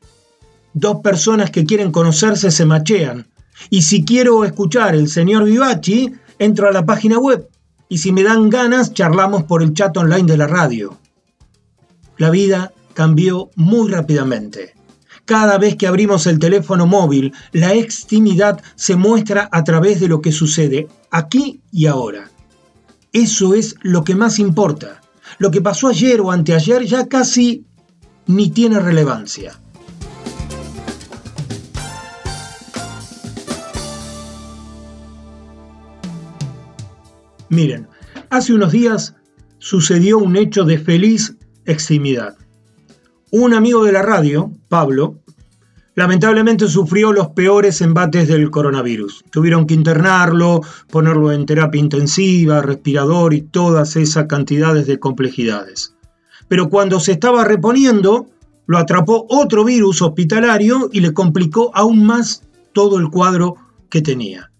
Dos 0.72 0.96
personas 1.00 1.52
que 1.52 1.64
quieren 1.64 1.92
conocerse 1.92 2.50
se 2.50 2.66
machean. 2.66 3.28
Y 3.70 3.82
si 3.82 4.04
quiero 4.04 4.44
escuchar 4.44 4.96
el 4.96 5.06
señor 5.06 5.44
Vivachi, 5.44 6.10
entro 6.40 6.68
a 6.68 6.72
la 6.72 6.84
página 6.84 7.20
web. 7.20 7.48
Y 7.94 7.98
si 7.98 8.10
me 8.10 8.24
dan 8.24 8.50
ganas, 8.50 8.92
charlamos 8.92 9.44
por 9.44 9.62
el 9.62 9.72
chat 9.72 9.96
online 9.96 10.24
de 10.24 10.36
la 10.36 10.48
radio. 10.48 10.98
La 12.18 12.28
vida 12.30 12.72
cambió 12.92 13.50
muy 13.54 13.88
rápidamente. 13.88 14.74
Cada 15.24 15.58
vez 15.58 15.76
que 15.76 15.86
abrimos 15.86 16.26
el 16.26 16.40
teléfono 16.40 16.88
móvil, 16.88 17.32
la 17.52 17.72
extimidad 17.74 18.60
se 18.74 18.96
muestra 18.96 19.48
a 19.52 19.62
través 19.62 20.00
de 20.00 20.08
lo 20.08 20.20
que 20.20 20.32
sucede 20.32 20.88
aquí 21.12 21.60
y 21.70 21.86
ahora. 21.86 22.32
Eso 23.12 23.54
es 23.54 23.76
lo 23.82 24.02
que 24.02 24.16
más 24.16 24.40
importa. 24.40 25.00
Lo 25.38 25.52
que 25.52 25.60
pasó 25.60 25.86
ayer 25.86 26.20
o 26.20 26.32
anteayer 26.32 26.84
ya 26.84 27.06
casi 27.06 27.64
ni 28.26 28.50
tiene 28.50 28.80
relevancia. 28.80 29.60
Miren, 37.54 37.86
hace 38.30 38.52
unos 38.52 38.72
días 38.72 39.14
sucedió 39.58 40.18
un 40.18 40.36
hecho 40.36 40.64
de 40.64 40.76
feliz 40.76 41.36
extimidad. 41.66 42.36
Un 43.30 43.54
amigo 43.54 43.84
de 43.84 43.92
la 43.92 44.02
radio, 44.02 44.50
Pablo, 44.68 45.20
lamentablemente 45.94 46.66
sufrió 46.66 47.12
los 47.12 47.28
peores 47.28 47.80
embates 47.80 48.26
del 48.26 48.50
coronavirus. 48.50 49.24
Tuvieron 49.30 49.68
que 49.68 49.74
internarlo, 49.74 50.62
ponerlo 50.90 51.30
en 51.30 51.46
terapia 51.46 51.78
intensiva, 51.78 52.60
respirador 52.60 53.34
y 53.34 53.42
todas 53.42 53.94
esas 53.94 54.26
cantidades 54.26 54.88
de 54.88 54.98
complejidades. 54.98 55.94
Pero 56.48 56.68
cuando 56.68 56.98
se 56.98 57.12
estaba 57.12 57.44
reponiendo, 57.44 58.26
lo 58.66 58.78
atrapó 58.78 59.26
otro 59.28 59.64
virus 59.64 60.02
hospitalario 60.02 60.90
y 60.92 60.98
le 60.98 61.14
complicó 61.14 61.70
aún 61.72 62.04
más 62.04 62.42
todo 62.72 62.98
el 62.98 63.10
cuadro 63.10 63.54
que 63.90 64.02
tenía. 64.02 64.50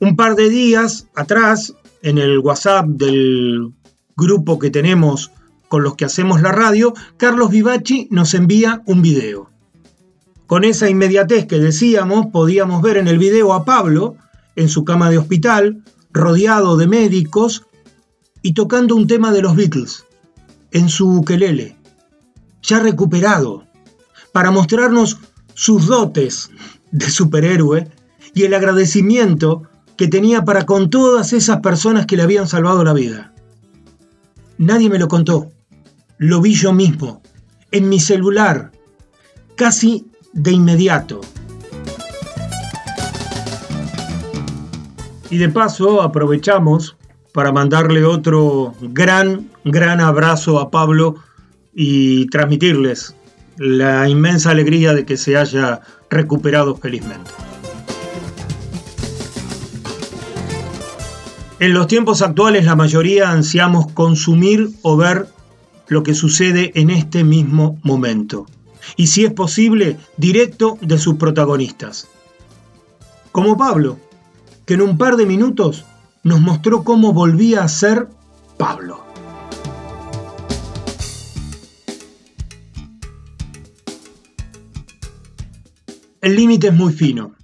Un 0.00 0.16
par 0.16 0.34
de 0.34 0.48
días 0.48 1.06
atrás, 1.14 1.74
en 2.02 2.18
el 2.18 2.38
WhatsApp 2.38 2.86
del 2.86 3.72
grupo 4.16 4.58
que 4.58 4.70
tenemos 4.70 5.30
con 5.68 5.82
los 5.82 5.94
que 5.94 6.04
hacemos 6.04 6.42
la 6.42 6.52
radio, 6.52 6.94
Carlos 7.16 7.50
Vivachi 7.50 8.08
nos 8.10 8.34
envía 8.34 8.82
un 8.86 9.02
video. 9.02 9.50
Con 10.46 10.64
esa 10.64 10.90
inmediatez 10.90 11.46
que 11.46 11.60
decíamos, 11.60 12.26
podíamos 12.32 12.82
ver 12.82 12.96
en 12.96 13.06
el 13.06 13.18
video 13.18 13.52
a 13.52 13.64
Pablo 13.64 14.16
en 14.56 14.68
su 14.68 14.84
cama 14.84 15.10
de 15.10 15.18
hospital, 15.18 15.84
rodeado 16.12 16.76
de 16.76 16.88
médicos 16.88 17.66
y 18.42 18.54
tocando 18.54 18.96
un 18.96 19.06
tema 19.06 19.32
de 19.32 19.42
los 19.42 19.54
Beatles 19.54 20.04
en 20.72 20.88
su 20.88 21.08
ukelele, 21.18 21.76
ya 22.62 22.80
recuperado, 22.80 23.64
para 24.32 24.50
mostrarnos 24.50 25.18
sus 25.54 25.86
dotes 25.86 26.50
de 26.90 27.10
superhéroe 27.10 27.88
y 28.34 28.42
el 28.42 28.54
agradecimiento 28.54 29.69
que 30.00 30.08
tenía 30.08 30.46
para 30.46 30.64
con 30.64 30.88
todas 30.88 31.34
esas 31.34 31.60
personas 31.60 32.06
que 32.06 32.16
le 32.16 32.22
habían 32.22 32.48
salvado 32.48 32.82
la 32.84 32.94
vida. 32.94 33.34
Nadie 34.56 34.88
me 34.88 34.98
lo 34.98 35.08
contó 35.08 35.50
lo 36.16 36.40
vi 36.40 36.54
yo 36.54 36.72
mismo, 36.72 37.20
en 37.70 37.90
mi 37.90 38.00
celular, 38.00 38.72
casi 39.56 40.06
de 40.32 40.52
inmediato. 40.52 41.20
Y 45.28 45.36
de 45.36 45.50
paso 45.50 46.00
aprovechamos 46.00 46.96
para 47.34 47.52
mandarle 47.52 48.02
otro 48.02 48.72
gran, 48.80 49.50
gran 49.66 50.00
abrazo 50.00 50.60
a 50.60 50.70
Pablo 50.70 51.16
y 51.74 52.24
transmitirles 52.28 53.14
la 53.58 54.08
inmensa 54.08 54.50
alegría 54.50 54.94
de 54.94 55.04
que 55.04 55.18
se 55.18 55.36
haya 55.36 55.82
recuperado 56.08 56.74
felizmente. 56.74 57.30
En 61.60 61.74
los 61.74 61.86
tiempos 61.86 62.22
actuales 62.22 62.64
la 62.64 62.74
mayoría 62.74 63.30
ansiamos 63.30 63.92
consumir 63.92 64.70
o 64.82 64.96
ver 64.96 65.28
lo 65.88 66.02
que 66.02 66.14
sucede 66.14 66.72
en 66.74 66.90
este 66.90 67.22
mismo 67.22 67.78
momento. 67.82 68.46
Y 68.96 69.08
si 69.08 69.26
es 69.26 69.32
posible, 69.32 69.98
directo 70.16 70.78
de 70.80 70.98
sus 70.98 71.16
protagonistas. 71.16 72.08
Como 73.30 73.56
Pablo, 73.58 73.98
que 74.64 74.74
en 74.74 74.80
un 74.80 74.96
par 74.96 75.16
de 75.16 75.26
minutos 75.26 75.84
nos 76.24 76.40
mostró 76.40 76.82
cómo 76.82 77.12
volvía 77.12 77.62
a 77.62 77.68
ser 77.68 78.08
Pablo. 78.56 79.04
el 86.22 86.36
límite 86.36 86.68
es 86.68 86.74
muy 86.74 86.92
fino. 86.92 87.34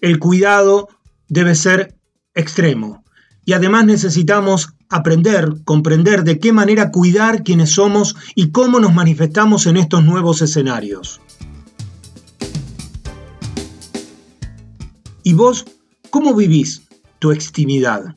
El 0.00 0.18
cuidado 0.18 0.88
debe 1.28 1.54
ser 1.54 1.94
extremo. 2.34 3.03
Y 3.44 3.52
además 3.52 3.84
necesitamos 3.84 4.74
aprender, 4.88 5.56
comprender 5.64 6.24
de 6.24 6.38
qué 6.38 6.52
manera 6.52 6.90
cuidar 6.90 7.42
quienes 7.42 7.70
somos 7.70 8.16
y 8.34 8.50
cómo 8.50 8.80
nos 8.80 8.94
manifestamos 8.94 9.66
en 9.66 9.76
estos 9.76 10.04
nuevos 10.04 10.40
escenarios. 10.40 11.20
¿Y 15.22 15.32
vos 15.32 15.64
cómo 16.10 16.34
vivís 16.34 16.82
tu 17.18 17.32
extimidad? 17.32 18.16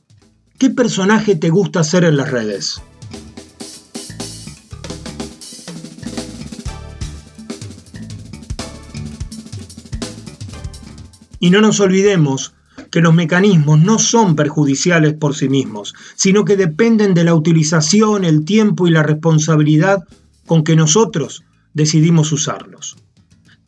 ¿Qué 0.58 0.70
personaje 0.70 1.36
te 1.36 1.50
gusta 1.50 1.82
hacer 1.82 2.04
en 2.04 2.18
las 2.18 2.32
redes? 2.32 2.82
Y 11.40 11.50
no 11.50 11.62
nos 11.62 11.80
olvidemos 11.80 12.57
que 12.97 13.03
los 13.03 13.13
mecanismos 13.13 13.79
no 13.79 13.99
son 13.99 14.36
perjudiciales 14.36 15.13
por 15.13 15.36
sí 15.36 15.49
mismos, 15.49 15.93
sino 16.15 16.45
que 16.45 16.57
dependen 16.57 17.13
de 17.13 17.23
la 17.23 17.36
utilización, 17.36 18.25
el 18.25 18.43
tiempo 18.43 18.88
y 18.88 18.89
la 18.89 19.03
responsabilidad 19.03 20.03
con 20.47 20.63
que 20.63 20.75
nosotros 20.75 21.43
decidimos 21.75 22.31
usarlos. 22.31 22.97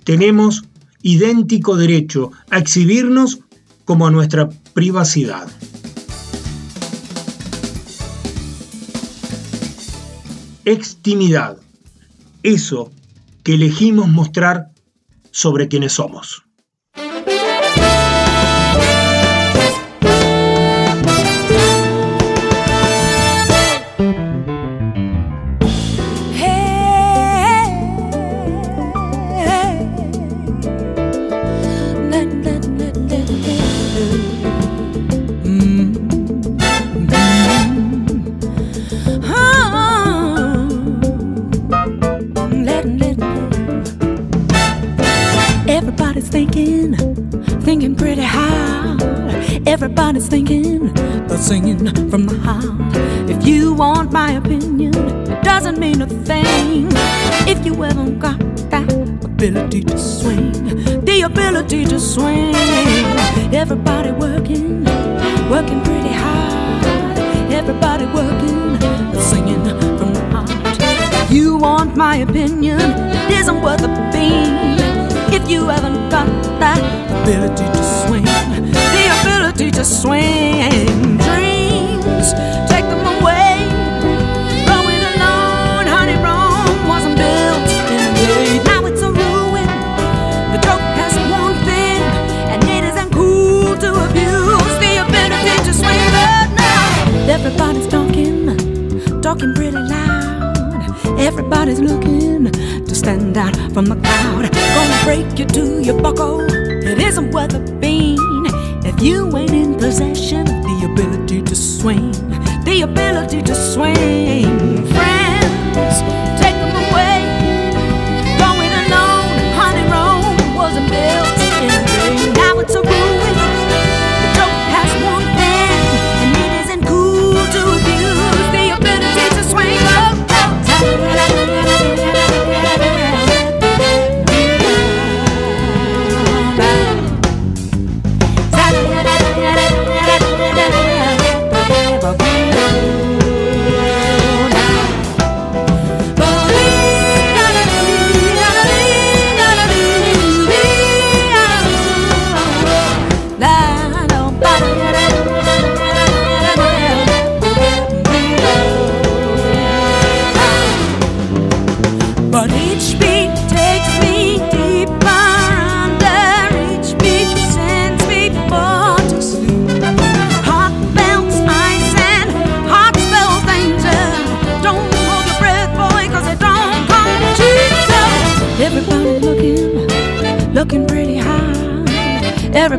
Tenemos 0.03 0.63
idéntico 1.03 1.77
derecho 1.77 2.31
a 2.49 2.57
exhibirnos 2.57 3.41
como 3.85 4.07
a 4.07 4.09
nuestra 4.09 4.49
privacidad. 4.73 5.47
Extimidad. 10.65 11.59
Eso 12.41 12.91
que 13.43 13.53
elegimos 13.53 14.09
mostrar 14.09 14.71
sobre 15.29 15.67
quienes 15.67 15.93
somos. 15.93 16.48
Everybody's 49.69 50.27
thinking, 50.27 50.91
they're 51.27 51.37
singing 51.37 51.77
from 52.09 52.25
the 52.25 52.35
heart. 52.39 52.65
If 53.29 53.45
you 53.45 53.75
want 53.75 54.11
my 54.11 54.31
opinion, 54.31 54.95
it 55.29 55.43
doesn't 55.43 55.77
mean 55.77 56.01
a 56.01 56.07
thing. 56.07 56.87
If 57.47 57.63
you 57.63 57.79
haven't 57.83 58.17
got 58.17 58.39
that 58.71 58.91
ability 59.23 59.83
to 59.83 59.95
swing, 59.95 60.53
the 61.05 61.21
ability 61.21 61.85
to 61.85 61.99
swing. 61.99 62.55
Everybody 63.53 64.09
working, 64.09 64.85
working 65.51 65.83
pretty 65.83 66.13
hard. 66.13 66.83
Everybody 67.53 68.05
working, 68.07 68.79
singing 69.21 69.63
from 69.99 70.15
the 70.15 70.25
heart. 70.31 70.49
If 71.25 71.31
you 71.31 71.57
want 71.57 71.95
my 71.95 72.15
opinion, 72.15 72.81
it 72.81 73.39
isn't 73.41 73.61
worth 73.61 73.83
a 73.83 74.09
bean. 74.11 74.79
If 75.31 75.47
you 75.47 75.67
haven't 75.67 76.09
got 76.09 76.25
that 76.59 76.81
ability 77.21 77.65
to 77.65 77.83
swing 78.07 78.48
to 79.79 79.85
swing 79.85 81.17
dreams, 81.23 82.33
take 82.67 82.83
them 82.91 82.99
away. 83.15 83.55
Going 84.67 85.01
alone, 85.11 85.87
honey, 85.87 86.17
Rome 86.19 86.83
wasn't 86.85 87.15
built 87.15 87.69
in 87.87 87.99
a 88.03 88.11
day. 88.19 88.61
Now 88.65 88.83
it's 88.87 89.01
a 89.01 89.09
ruin. 89.09 89.71
The 90.51 90.59
joke 90.67 90.83
has 90.99 91.15
one 91.31 91.55
thing, 91.63 92.01
and 92.51 92.61
it 92.65 92.83
isn't 92.91 93.11
cool 93.13 93.77
to 93.77 93.89
abuse 94.03 94.75
the 94.83 94.99
ability 94.99 95.55
to 95.63 95.73
swing. 95.73 96.03
But 96.11 96.47
now 96.59 97.31
everybody's 97.35 97.87
talking, 97.87 99.21
talking 99.21 99.53
pretty 99.55 99.77
loud. 99.77 101.19
Everybody's 101.21 101.79
looking 101.79 102.51
to 102.51 102.93
stand 102.93 103.37
out 103.37 103.55
from 103.71 103.85
the 103.85 103.95
crowd. 103.95 104.51
Gonna 104.75 105.03
break 105.05 105.39
you 105.39 105.45
to 105.45 105.81
your 105.81 106.01
buckle. 106.01 106.41
It 106.51 106.99
isn't 106.99 107.31
worth 107.31 107.53
a 107.53 107.59
bean. 107.79 108.17
If 108.81 109.03
you 109.03 109.28
possession 109.79 110.41
of 110.41 110.63
the 110.63 110.89
ability 110.91 111.41
to 111.41 111.55
swing, 111.55 112.11
the 112.65 112.81
ability 112.83 113.41
to 113.41 113.55
swing, 113.55 114.68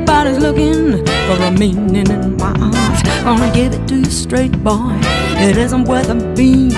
Everybody's 0.00 0.38
looking 0.38 1.04
for 1.26 1.42
a 1.44 1.50
meaning 1.50 2.08
in 2.08 2.36
my 2.38 2.54
eyes. 2.58 3.02
Gonna 3.22 3.52
give 3.52 3.74
it 3.74 3.86
to 3.88 3.96
you 3.96 4.04
straight, 4.06 4.52
boy. 4.64 4.96
It 5.36 5.58
isn't 5.58 5.84
worth 5.84 6.08
a 6.08 6.14
bean 6.34 6.72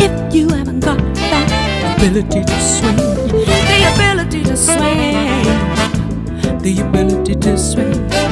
if 0.00 0.34
you 0.34 0.48
haven't 0.48 0.80
got 0.80 0.96
that 0.96 1.96
ability 1.98 2.44
to 2.44 2.60
swing. 2.60 2.96
The 3.68 3.92
ability 3.94 4.44
to 4.44 4.56
swing. 4.56 5.44
The 6.62 6.80
ability 6.80 7.34
to 7.34 7.58
swing. 7.58 8.27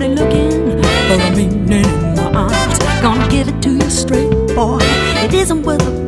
Everybody 0.00 0.22
looking 0.22 0.80
for 1.08 1.14
a 1.14 1.30
meaning 1.34 1.72
in 1.72 2.14
my 2.14 2.46
eyes. 2.46 2.78
Gonna 3.02 3.26
give 3.28 3.48
it 3.48 3.60
to 3.62 3.70
you 3.70 3.90
straight, 3.90 4.30
boy. 4.54 4.78
It 5.24 5.34
isn't 5.34 5.64
worth 5.64 5.82
a 5.82 6.07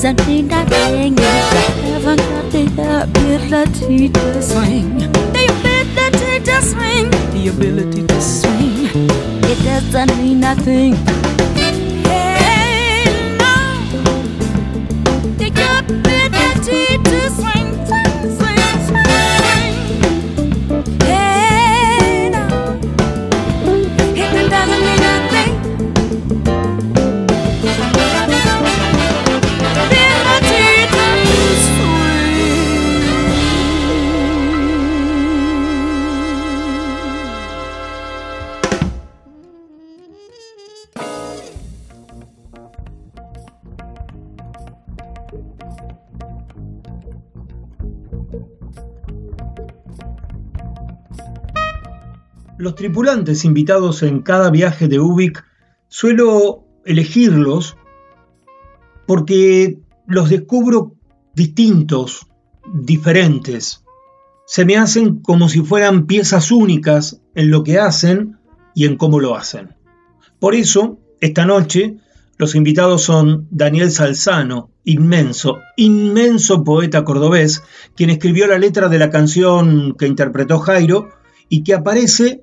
If 0.00 0.28
you 0.28 0.48
haven't 0.48 1.16
got 1.16 2.52
the 2.52 3.02
ability 3.02 4.08
to 4.10 4.42
swing. 4.42 4.96
The 4.96 5.44
ability 5.50 6.44
to 6.44 6.62
swing. 6.62 7.10
The 7.32 7.48
ability 7.48 8.06
to 8.06 8.20
swing. 8.20 9.10
It 9.42 9.58
doesn't 9.64 10.16
mean 10.18 10.38
nothing. 10.38 11.87
Los 52.68 52.74
tripulantes 52.74 53.46
invitados 53.46 54.02
en 54.02 54.20
cada 54.20 54.50
viaje 54.50 54.88
de 54.88 55.00
Ubik 55.00 55.42
suelo 55.88 56.66
elegirlos 56.84 57.78
porque 59.06 59.78
los 60.06 60.28
descubro 60.28 60.92
distintos, 61.34 62.26
diferentes. 62.70 63.86
Se 64.46 64.66
me 64.66 64.76
hacen 64.76 65.20
como 65.20 65.48
si 65.48 65.62
fueran 65.62 66.04
piezas 66.04 66.50
únicas 66.50 67.22
en 67.34 67.50
lo 67.50 67.64
que 67.64 67.78
hacen 67.78 68.36
y 68.74 68.84
en 68.84 68.98
cómo 68.98 69.18
lo 69.18 69.34
hacen. 69.34 69.74
Por 70.38 70.54
eso, 70.54 70.98
esta 71.22 71.46
noche, 71.46 71.96
los 72.36 72.54
invitados 72.54 73.00
son 73.00 73.48
Daniel 73.50 73.90
Salzano, 73.90 74.68
inmenso, 74.84 75.56
inmenso 75.78 76.64
poeta 76.64 77.02
cordobés, 77.02 77.62
quien 77.96 78.10
escribió 78.10 78.46
la 78.46 78.58
letra 78.58 78.90
de 78.90 78.98
la 78.98 79.08
canción 79.08 79.94
que 79.98 80.06
interpretó 80.06 80.58
Jairo 80.58 81.08
y 81.48 81.62
que 81.62 81.72
aparece 81.72 82.42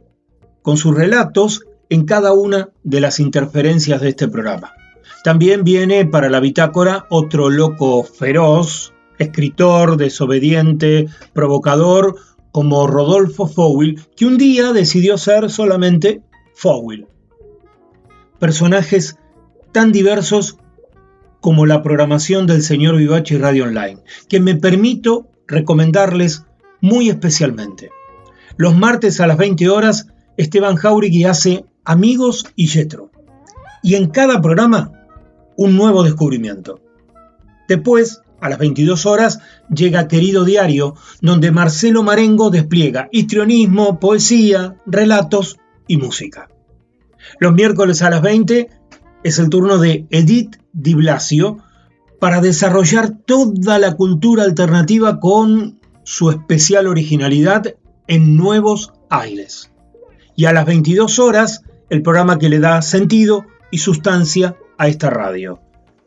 con 0.66 0.78
sus 0.78 0.96
relatos 0.96 1.62
en 1.90 2.06
cada 2.06 2.34
una 2.34 2.70
de 2.84 3.00
las 3.00 3.20
interferencias 3.20 4.02
de 4.02 4.10
este 4.10 4.28
programa. 4.28 4.74
También 5.24 5.64
viene 5.64 6.08
para 6.08 6.28
la 6.28 6.40
bitácora 6.40 7.06
otro 7.12 7.52
loco 7.52 8.04
feroz, 8.04 8.92
escritor, 9.20 9.96
desobediente, 9.96 11.06
provocador, 11.34 12.16
como 12.52 12.88
Rodolfo 12.88 13.46
Fowil, 13.46 14.02
que 14.18 14.26
un 14.26 14.40
día 14.40 14.74
decidió 14.74 15.20
ser 15.20 15.52
solamente 15.52 16.24
Fowil. 16.56 17.06
Personajes 18.40 19.20
tan 19.72 19.92
diversos 19.92 20.58
como 21.42 21.68
la 21.68 21.84
programación 21.84 22.48
del 22.48 22.64
señor 22.64 22.98
Vivachi 22.98 23.38
Radio 23.38 23.66
Online, 23.66 24.00
que 24.28 24.40
me 24.40 24.56
permito 24.56 25.28
recomendarles 25.46 26.44
muy 26.82 27.10
especialmente. 27.10 27.92
Los 28.58 28.76
martes 28.76 29.22
a 29.22 29.28
las 29.28 29.38
20 29.38 29.70
horas, 29.70 30.08
Esteban 30.38 30.76
Jauregui 30.76 31.26
hace 31.26 31.66
Amigos 31.84 32.46
y 32.56 32.68
Yetro. 32.68 33.12
Y 33.82 33.96
en 33.96 34.10
cada 34.10 34.42
programa, 34.42 34.92
un 35.56 35.76
nuevo 35.76 36.04
descubrimiento. 36.04 36.82
Después, 37.68 38.22
a 38.42 38.50
las 38.50 38.60
22 38.60 39.06
horas, 39.06 39.40
llega 39.74 40.08
Querido 40.08 40.44
Diario, 40.44 40.96
donde 41.22 41.52
Marcelo 41.52 42.04
Marengo 42.04 42.50
despliega 42.50 43.08
histrionismo, 43.12 44.00
poesía, 44.00 44.76
relatos 44.86 45.58
y 45.88 45.98
música. 45.98 46.50
Los 47.40 47.54
miércoles 47.54 48.02
a 48.02 48.10
las 48.10 48.22
20 48.22 48.70
es 49.24 49.40
el 49.40 49.50
turno 49.50 49.78
de 49.78 50.06
Edith 50.10 50.58
Di 50.74 50.94
Blasio 50.94 51.60
para 52.20 52.42
desarrollar 52.42 53.18
toda 53.26 53.80
la 53.80 53.96
cultura 53.96 54.44
alternativa 54.44 55.20
con 55.20 55.80
su 56.04 56.30
especial 56.30 56.88
originalidad 56.88 57.76
en 58.08 58.38
nuevos 58.38 58.94
aires. 59.10 59.72
Y 60.36 60.46
a 60.46 60.54
las 60.54 60.66
22 60.66 61.20
horas, 61.20 61.62
el 61.90 62.02
programa 62.02 62.38
que 62.38 62.50
le 62.50 62.60
da 62.60 62.82
sentido 62.82 63.46
y 63.72 63.78
sustancia 63.78 64.56
a 64.78 64.88
esta 64.88 65.10
radio, 65.10 65.60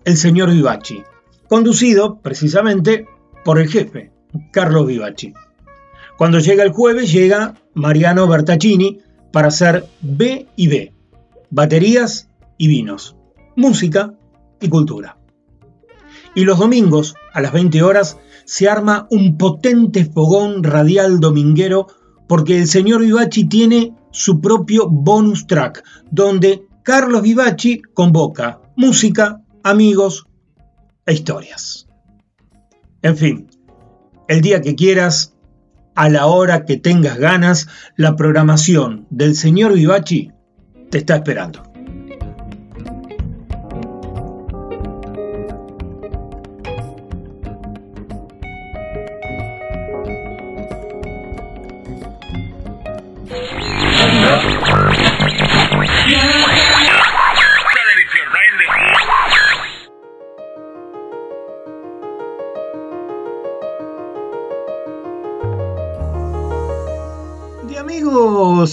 El 0.05 0.17
Señor 0.17 0.51
Vivachi, 0.51 1.03
conducido 1.49 2.21
precisamente 2.21 3.07
por 3.45 3.59
el 3.59 3.69
jefe, 3.69 4.13
Carlos 4.53 4.87
Vivachi. 4.87 5.33
Cuando 6.19 6.41
llega 6.41 6.65
el 6.65 6.73
jueves, 6.73 7.11
llega 7.13 7.55
Mariano 7.75 8.27
Bertaccini 8.27 8.99
para 9.33 9.49
hacer 9.49 9.87
B 10.01 10.49
y 10.57 10.69
B, 10.69 10.93
baterías 11.51 12.29
y 12.59 12.69
vinos, 12.69 13.17
música 13.57 14.15
y 14.61 14.69
cultura. 14.69 15.17
Y 16.35 16.45
los 16.45 16.59
domingos, 16.59 17.15
a 17.33 17.41
las 17.41 17.53
20 17.53 17.83
horas, 17.83 18.19
se 18.45 18.69
arma 18.69 19.07
un 19.11 19.39
potente 19.39 20.05
fogón 20.05 20.63
radial 20.63 21.21
dominguero 21.21 21.87
porque 22.27 22.59
el 22.59 22.67
señor 22.67 23.01
Vivachi 23.01 23.49
tiene 23.49 23.95
su 24.19 24.41
propio 24.41 24.89
bonus 24.89 25.47
track, 25.47 25.85
donde 26.11 26.67
Carlos 26.83 27.23
Vivachi 27.23 27.81
convoca 27.95 28.61
música, 28.77 29.45
amigos 29.63 30.27
e 31.07 31.15
historias. 31.15 31.87
En 33.01 33.17
fin, 33.17 33.49
el 34.27 34.41
día 34.41 34.61
que 34.61 34.75
quieras, 34.75 35.35
a 35.95 36.09
la 36.09 36.27
hora 36.27 36.65
que 36.65 36.77
tengas 36.77 37.17
ganas, 37.17 37.69
la 37.97 38.17
programación 38.17 39.07
del 39.11 39.37
señor 39.37 39.75
Vivachi 39.75 40.33
te 40.91 40.99
está 40.99 41.15
esperando. 41.15 41.63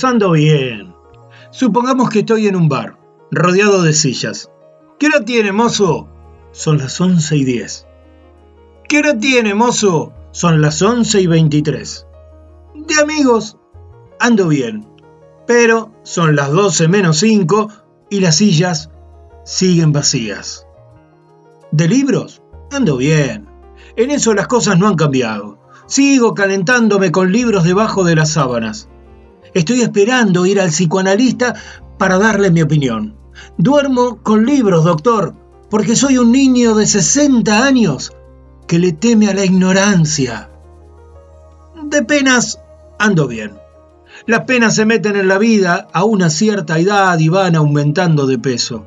Amigos 0.05 0.11
ando 0.13 0.31
bien. 0.31 0.95
Supongamos 1.51 2.09
que 2.09 2.19
estoy 2.19 2.47
en 2.47 2.55
un 2.55 2.69
bar, 2.69 2.97
rodeado 3.31 3.81
de 3.81 3.93
sillas. 3.93 4.51
¿Qué 4.99 5.07
hora 5.07 5.23
tiene, 5.25 5.51
mozo? 5.51 6.07
Son 6.51 6.77
las 6.77 6.99
11 7.01 7.35
y 7.35 7.43
10. 7.43 7.87
¿Qué 8.87 8.99
hora 8.99 9.17
tiene, 9.17 9.55
mozo? 9.55 10.13
Son 10.31 10.61
las 10.61 10.81
11 10.81 11.21
y 11.21 11.27
23. 11.27 12.07
De 12.75 13.01
amigos, 13.01 13.57
ando 14.19 14.47
bien. 14.47 14.87
Pero 15.47 15.91
son 16.03 16.35
las 16.35 16.51
12 16.51 16.87
menos 16.87 17.17
5 17.19 17.69
y 18.09 18.19
las 18.19 18.37
sillas 18.37 18.91
siguen 19.43 19.91
vacías. 19.91 20.67
De 21.71 21.87
libros, 21.87 22.41
ando 22.71 22.97
bien. 22.97 23.47
En 23.95 24.11
eso 24.11 24.33
las 24.33 24.47
cosas 24.47 24.77
no 24.77 24.87
han 24.87 24.95
cambiado. 24.95 25.57
Sigo 25.87 26.33
calentándome 26.33 27.11
con 27.11 27.31
libros 27.31 27.63
debajo 27.63 28.03
de 28.03 28.15
las 28.15 28.31
sábanas. 28.31 28.89
Estoy 29.55 29.83
esperando 29.83 30.45
ir 30.45 30.59
al 30.59 30.67
psicoanalista 30.67 31.55
para 31.97 32.17
darle 32.17 32.51
mi 32.51 32.61
opinión. 32.61 33.15
Duermo 33.57 34.17
con 34.21 34.45
libros, 34.45 34.83
doctor, 34.83 35.33
porque 35.69 35.95
soy 35.95 36.17
un 36.17 36.33
niño 36.33 36.75
de 36.75 36.85
60 36.85 37.65
años 37.65 38.11
que 38.67 38.79
le 38.79 38.91
teme 38.91 39.29
a 39.29 39.33
la 39.33 39.45
ignorancia. 39.45 40.49
De 41.85 42.03
penas 42.03 42.59
ando 42.99 43.29
bien. 43.29 43.53
Las 44.25 44.41
penas 44.41 44.75
se 44.75 44.85
meten 44.85 45.15
en 45.15 45.29
la 45.29 45.37
vida 45.37 45.87
a 45.93 46.03
una 46.03 46.29
cierta 46.29 46.77
edad 46.77 47.17
y 47.19 47.29
van 47.29 47.55
aumentando 47.55 48.27
de 48.27 48.37
peso. 48.37 48.85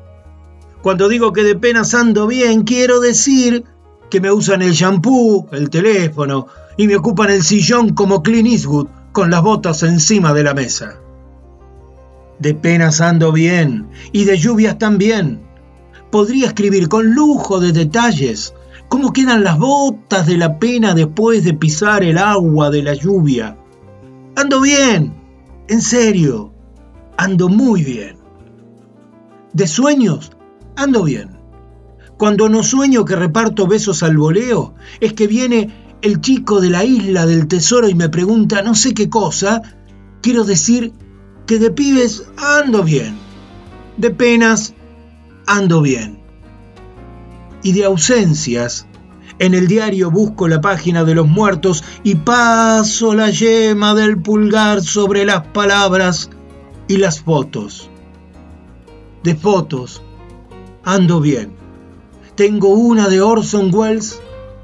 Cuando 0.83 1.09
digo 1.09 1.33
que 1.33 1.41
de 1.41 1.55
penas 1.55 1.95
ando 1.95 2.27
bien, 2.27 2.61
quiero 2.61 2.99
decir 2.99 3.63
que 4.11 4.21
me 4.21 4.31
usan 4.31 4.61
el 4.61 4.73
shampoo, 4.73 5.47
el 5.51 5.71
teléfono 5.71 6.45
y 6.77 6.85
me 6.85 6.95
ocupan 6.95 7.31
el 7.31 7.41
sillón 7.41 7.95
como 7.95 8.21
Clint 8.21 8.49
Eastwood 8.49 8.98
con 9.11 9.29
las 9.29 9.41
botas 9.41 9.83
encima 9.83 10.33
de 10.33 10.43
la 10.43 10.53
mesa. 10.53 10.99
De 12.39 12.53
penas 12.53 13.01
ando 13.01 13.31
bien 13.31 13.89
y 14.11 14.25
de 14.25 14.37
lluvias 14.37 14.77
también. 14.77 15.41
Podría 16.11 16.47
escribir 16.47 16.87
con 16.87 17.13
lujo 17.13 17.59
de 17.59 17.71
detalles 17.71 18.53
cómo 18.87 19.13
quedan 19.13 19.43
las 19.43 19.57
botas 19.57 20.25
de 20.25 20.37
la 20.37 20.57
pena 20.57 20.93
después 20.93 21.43
de 21.43 21.53
pisar 21.53 22.03
el 22.03 22.17
agua 22.17 22.69
de 22.69 22.83
la 22.83 22.93
lluvia. 22.93 23.57
Ando 24.35 24.61
bien, 24.61 25.13
en 25.67 25.81
serio, 25.81 26.53
ando 27.17 27.49
muy 27.49 27.83
bien. 27.83 28.17
De 29.53 29.67
sueños, 29.67 30.31
ando 30.75 31.03
bien. 31.03 31.37
Cuando 32.17 32.49
no 32.49 32.63
sueño 32.63 33.05
que 33.05 33.15
reparto 33.15 33.67
besos 33.67 34.03
al 34.03 34.17
voleo, 34.17 34.73
es 34.99 35.13
que 35.13 35.27
viene 35.27 35.69
el 36.01 36.21
chico 36.21 36.61
de 36.61 36.69
la 36.69 36.83
isla 36.83 37.25
del 37.25 37.47
tesoro 37.47 37.89
y 37.89 37.95
me 37.95 38.09
pregunta 38.09 38.61
no 38.61 38.75
sé 38.75 38.93
qué 38.93 39.09
cosa, 39.09 39.61
quiero 40.21 40.43
decir 40.43 40.93
que 41.45 41.59
de 41.59 41.71
pibes 41.71 42.23
ando 42.37 42.83
bien, 42.83 43.17
de 43.97 44.11
penas 44.11 44.73
ando 45.45 45.81
bien. 45.81 46.19
Y 47.63 47.73
de 47.73 47.83
ausencias, 47.85 48.87
en 49.39 49.53
el 49.53 49.67
diario 49.67 50.11
busco 50.11 50.47
la 50.47 50.61
página 50.61 51.03
de 51.03 51.15
los 51.15 51.27
muertos 51.27 51.83
y 52.03 52.15
paso 52.15 53.13
la 53.13 53.29
yema 53.29 53.95
del 53.95 54.21
pulgar 54.21 54.81
sobre 54.81 55.25
las 55.25 55.47
palabras 55.47 56.29
y 56.87 56.97
las 56.97 57.21
fotos. 57.21 57.89
De 59.23 59.35
fotos 59.35 60.01
ando 60.83 61.19
bien. 61.19 61.53
Tengo 62.35 62.69
una 62.69 63.09
de 63.09 63.21
Orson 63.21 63.73
Welles, 63.73 64.21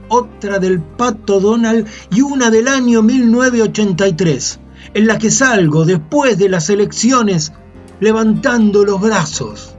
otra 0.10 0.60
del 0.60 0.82
Pato 0.82 1.40
Donald 1.40 1.88
y 2.12 2.22
una 2.22 2.50
del 2.50 2.68
año 2.68 3.02
1983 3.02 4.60
en 4.94 5.08
la 5.08 5.18
que 5.18 5.32
salgo 5.32 5.86
después 5.86 6.38
de 6.38 6.50
las 6.50 6.70
elecciones 6.70 7.54
levantando 8.00 8.86
los 8.86 9.02
brazos. 9.02 9.76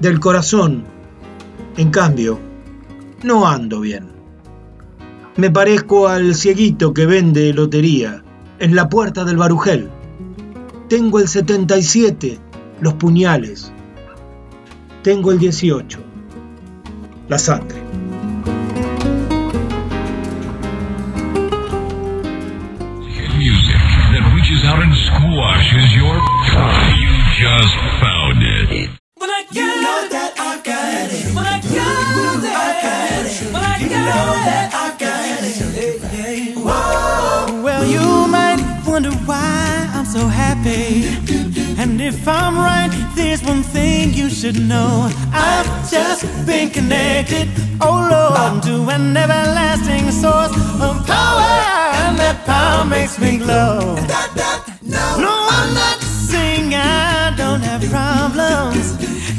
Del 0.00 0.20
corazón, 0.20 0.84
en 1.76 1.90
cambio, 1.90 2.38
no 3.22 3.46
ando 3.46 3.80
bien. 3.80 4.10
Me 5.36 5.50
parezco 5.50 6.08
al 6.08 6.34
cieguito 6.34 6.92
que 6.92 7.06
vende 7.06 7.52
lotería 7.52 8.22
en 8.58 8.74
la 8.74 8.88
puerta 8.88 9.24
del 9.24 9.36
barujel. 9.36 9.88
Tengo 10.88 11.20
el 11.20 11.28
77, 11.28 12.38
los 12.80 12.94
puñales. 12.94 13.72
Tengo 15.02 15.32
el 15.32 15.38
18, 15.38 15.98
la 17.28 17.38
sangre. 17.38 17.81
Just 27.62 27.74
found 28.00 28.42
it. 28.42 28.90
When 29.16 29.30
I 29.30 29.42
got 29.44 29.54
you 29.54 29.66
know 29.66 30.08
that 30.14 30.32
I 30.36 30.52
got 30.68 31.12
it. 31.12 31.34
When 31.36 31.46
I 31.46 31.60
got 31.60 32.12
it. 32.18 32.50
I 32.50 32.70
got 32.82 33.26
it. 33.26 33.52
When 33.54 33.64
I 33.64 33.76
you 33.78 33.88
know 34.10 34.28
that 34.48 34.68
I 34.74 34.88
got 35.02 35.42
it. 35.46 36.56
Whoa. 36.56 37.62
Well, 37.62 37.84
you 37.86 38.26
might 38.26 38.60
wonder 38.86 39.12
why 39.28 39.88
I'm 39.94 40.04
so 40.04 40.26
happy. 40.26 41.06
And 41.80 42.00
if 42.00 42.26
I'm 42.26 42.56
right, 42.56 42.90
there's 43.14 43.42
one 43.44 43.62
thing 43.62 44.12
you 44.12 44.28
should 44.28 44.58
know. 44.58 45.10
I've 45.32 45.70
just 45.88 46.24
been 46.46 46.70
connected, 46.70 47.48
oh 47.80 47.96
Lord, 48.12 48.62
to 48.64 48.74
an 48.90 49.16
everlasting 49.16 50.10
source 50.10 50.54
of 50.86 51.06
power 51.06 51.52
and 52.02 52.18
that 52.18 52.42
power 52.44 52.84
makes 52.84 53.18
me 53.20 53.38
glow. 53.38 53.94
No, 54.84 55.34
I'm 55.50 55.74
not 55.74 56.01
don't 57.62 57.80
have 57.80 57.90
problems, 57.90 58.92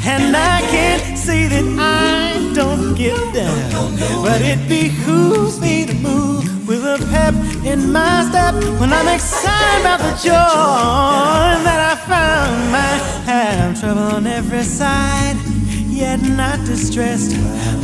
and 0.06 0.36
I 0.36 0.60
can't 0.70 1.18
say 1.18 1.46
that 1.48 1.64
I 1.78 2.54
don't 2.54 2.94
get 2.94 3.16
down. 3.34 3.96
But 4.22 4.40
it 4.40 4.68
behooves 4.68 5.60
me 5.60 5.86
to 5.86 5.94
move 5.94 6.68
with 6.68 6.84
a 6.84 6.98
pep 7.10 7.34
in 7.64 7.92
my 7.92 8.26
step 8.28 8.54
when 8.80 8.92
I'm 8.92 9.08
excited 9.08 9.80
about 9.80 10.00
the 10.00 10.14
joy 10.22 11.64
that 11.66 11.80
I 11.92 11.94
found. 12.08 12.76
I 12.76 12.96
have 13.30 13.80
trouble 13.80 14.16
on 14.16 14.26
every 14.26 14.62
side 14.62 15.36
yet 15.88 16.20
not 16.22 16.64
distressed. 16.64 17.34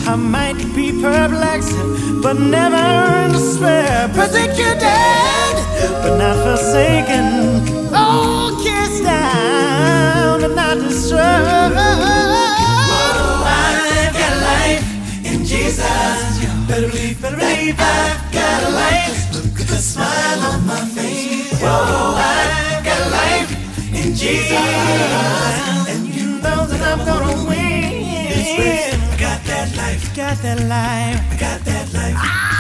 I 0.07 0.17
might 0.17 0.59
be 0.75 0.93
perplexed, 1.01 1.77
but 2.23 2.39
never 2.39 2.77
in 3.25 3.33
despair. 3.33 4.09
Persecuted, 4.15 5.55
but 6.03 6.17
not 6.17 6.37
forsaken. 6.45 7.81
Oh, 7.93 8.51
Oh, 10.73 10.77
I've 13.45 14.13
got 14.15 14.37
life 14.41 14.87
in 15.27 15.45
Jesus. 15.45 15.83
Better 16.69 16.87
believe, 16.87 17.21
better 17.21 17.37
believe 17.37 17.75
I've 17.77 18.33
got 18.33 18.73
life. 18.73 19.17
Smile 19.81 20.39
on 20.53 20.67
my 20.67 20.85
face. 20.95 21.61
Oh, 21.63 22.15
I've 22.17 22.85
got 22.85 23.11
life 23.11 23.51
in 23.93 24.15
Jesus. 24.15 24.53
And 25.91 26.07
you 26.07 26.39
know 26.39 26.67
that 26.67 26.83
I'm 26.87 27.05
gonna 27.05 27.49
win. 27.49 28.31
I 28.31 29.17
got 29.19 29.43
that 29.47 29.77
life. 29.77 30.15
Got 30.15 30.39
that 30.43 30.61
life. 30.69 31.21
I 31.33 31.37
got 31.41 31.65
that 31.65 31.93
life. 31.93 32.15
I 32.17 32.60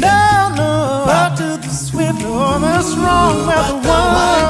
No, 0.00 0.52
no. 0.56 0.70
Up 1.20 1.36
to 1.36 1.48
the 1.62 1.68
swift 1.68 2.22
or 2.24 2.58
the 2.58 2.82
strong. 2.82 3.46
But 3.46 3.82
the 3.82 3.88
one. 3.88 4.40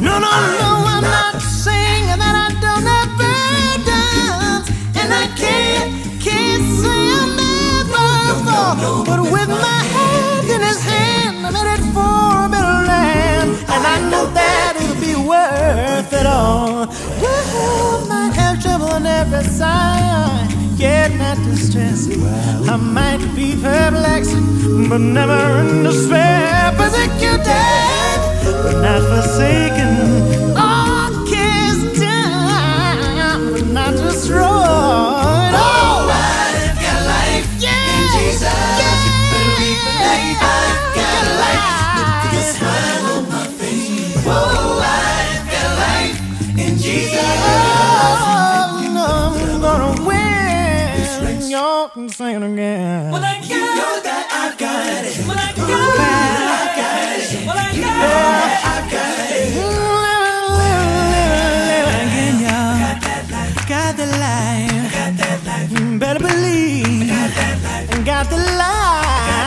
No, 0.00 0.14
no, 0.18 0.30
no. 0.62 0.70
I'm 0.94 1.02
not 1.02 1.42
saying 1.42 2.06
that 2.22 2.34
I 2.46 2.48
don't 2.64 2.86
have 2.94 3.10
burdens. 3.18 4.66
And 5.00 5.10
I 5.12 5.26
can't, 5.36 5.90
can't 6.22 6.64
say 6.80 7.00
I'm 7.20 7.30
never 7.36 8.08
fall. 8.46 9.04
But 9.04 9.20
with 9.34 9.48
my 9.48 9.80
hand 9.94 10.46
in 10.54 10.60
his 10.60 10.80
hand, 10.82 11.46
I'm 11.46 11.54
headed 11.54 11.84
for 11.92 12.46
a 12.46 12.48
better 12.48 12.80
land. 12.92 13.50
And 13.74 13.82
I 13.94 13.98
know 14.10 14.24
that 14.38 14.72
it'll 14.80 15.00
be 15.02 15.14
worth 15.28 16.12
it 16.12 16.26
all. 16.26 16.86
Well, 17.20 18.06
might 18.06 18.34
have 18.34 18.62
trouble 18.62 18.90
on 18.90 19.04
every 19.04 19.44
side, 19.44 20.48
yet 20.78 21.12
not 21.18 21.36
distressed. 21.44 22.10
I 22.68 22.76
might 22.76 23.24
be 23.34 23.54
perplexed, 23.54 24.34
but 24.88 25.00
never 25.00 25.60
in 25.60 25.82
despair. 25.82 26.72
Persecuted, 26.76 28.18
but 28.62 28.80
not 28.80 29.02
forsaken. 29.10 30.56
All 30.56 31.26
cast 31.26 32.00
down, 32.00 33.52
but 33.52 33.66
not 33.66 33.92
destroyed. 33.96 34.87
Win. 51.98 52.08
Y'all 52.08 52.08
can 52.08 52.08
sing 52.08 52.34
it 52.36 52.42
again. 52.42 53.10
When 53.10 53.24
I 53.24 53.38
got 53.38 53.48
you 53.48 53.58
know 53.58 54.00
that 54.02 54.26
I've 54.30 54.58
got 54.58 55.04
it. 55.04 55.26
When 55.26 55.38
I 55.38 55.52
got 55.52 55.68
it, 55.68 55.78
I've 56.48 56.76
got 56.78 57.08
it. 57.18 57.46
When 57.46 57.56
I 57.56 57.72
got 57.74 57.98
it, 57.98 58.64
I've 58.64 58.90
it. 59.30 59.58
Again, 61.98 62.36
y'all. 62.40 62.78
That 63.00 63.24
life. 63.30 63.68
Got 63.68 63.96
the 63.96 64.06
life. 64.06 64.92
Got 64.92 65.12
that 65.16 65.38
life. 65.44 65.98
Better 65.98 66.20
believe. 66.20 67.08
Got 67.08 67.30
that 67.34 67.56
life. 67.64 68.04
Got 68.04 68.30
the 68.30 68.36
life. 68.36 69.37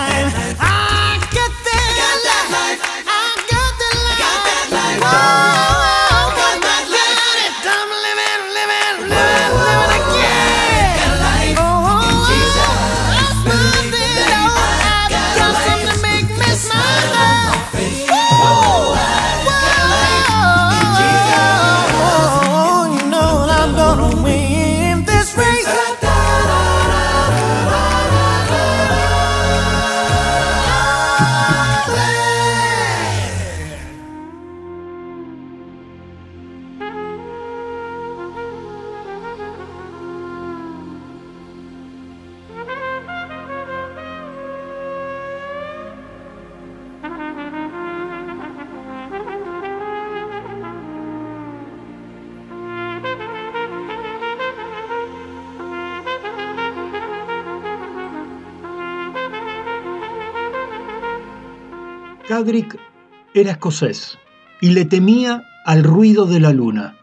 Era 63.34 63.52
escocés 63.52 64.18
y 64.60 64.72
le 64.72 64.84
temía 64.84 65.44
al 65.66 65.84
ruido 65.84 66.26
de 66.26 66.42
la 66.42 66.52
luna. 66.52 66.98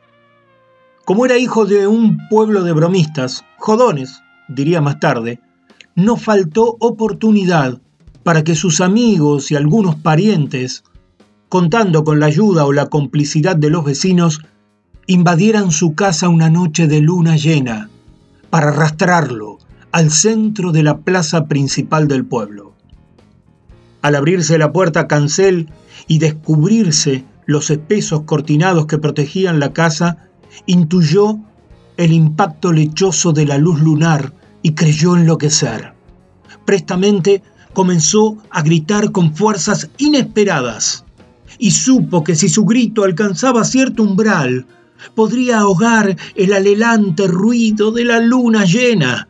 Como 1.07 1.25
era 1.25 1.39
hijo 1.39 1.65
de 1.65 1.87
un 1.87 2.19
pueblo 2.29 2.65
de 2.65 2.73
bromistas, 2.73 3.47
jodones, 3.57 4.21
diría 4.49 4.83
más 4.83 5.01
tarde, 5.01 5.41
no 5.95 6.17
faltó 6.17 6.77
oportunidad 6.81 7.81
para 8.25 8.45
que 8.45 8.55
sus 8.55 8.83
amigos 8.83 9.51
y 9.51 9.57
algunos 9.57 9.97
parientes, 9.97 10.85
contando 11.49 12.05
con 12.05 12.21
la 12.21 12.27
ayuda 12.27 12.67
o 12.67 12.73
la 12.75 12.91
complicidad 12.91 13.57
de 13.57 13.71
los 13.71 13.87
vecinos, 13.87 14.43
invadieran 15.07 15.71
su 15.71 15.95
casa 15.95 16.29
una 16.29 16.51
noche 16.51 16.89
de 16.89 17.01
luna 17.01 17.37
llena 17.37 17.89
para 18.51 18.69
arrastrarlo 18.69 19.57
al 19.93 20.11
centro 20.11 20.73
de 20.73 20.83
la 20.83 20.99
plaza 20.99 21.47
principal 21.47 22.07
del 22.07 22.27
pueblo. 22.27 22.75
Al 24.03 24.15
abrirse 24.15 24.59
la 24.59 24.73
puerta 24.73 25.09
cancel 25.09 25.69
y 26.07 26.19
descubrirse 26.19 27.25
los 27.47 27.71
espesos 27.71 28.23
cortinados 28.23 28.87
que 28.87 28.99
protegían 28.99 29.59
la 29.59 29.73
casa, 29.73 30.29
intuyó 30.67 31.39
el 31.97 32.13
impacto 32.13 32.73
lechoso 32.73 33.33
de 33.33 33.47
la 33.47 33.59
luz 33.59 33.81
lunar 33.81 34.33
y 34.63 34.73
creyó 34.73 35.17
enloquecer. 35.17 35.93
Prestamente 36.65 37.43
comenzó 37.73 38.39
a 38.51 38.63
gritar 38.63 39.13
con 39.13 39.35
fuerzas 39.35 39.91
inesperadas 39.99 41.05
y 41.59 41.71
supo 41.73 42.23
que 42.23 42.37
si 42.37 42.49
su 42.49 42.65
grito 42.65 43.05
alcanzaba 43.05 43.65
cierto 43.65 44.03
umbral, 44.03 44.67
podría 45.15 45.61
ahogar 45.61 46.17
el 46.35 46.53
alelante 46.53 47.27
ruido 47.27 47.91
de 47.93 48.05
la 48.05 48.21
luna 48.21 48.65
llena. 48.65 49.28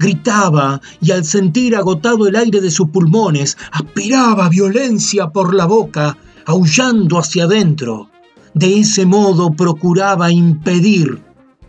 Gritaba 0.00 0.80
y 1.02 1.10
al 1.10 1.26
sentir 1.26 1.76
agotado 1.76 2.26
el 2.26 2.34
aire 2.34 2.62
de 2.62 2.70
sus 2.70 2.88
pulmones, 2.88 3.58
aspiraba 3.70 4.48
violencia 4.48 5.28
por 5.28 5.54
la 5.54 5.66
boca, 5.66 6.16
aullando 6.46 7.18
hacia 7.18 7.44
adentro. 7.44 8.08
De 8.54 8.80
ese 8.80 9.04
modo 9.04 9.52
procuraba 9.52 10.32
impedir 10.32 11.20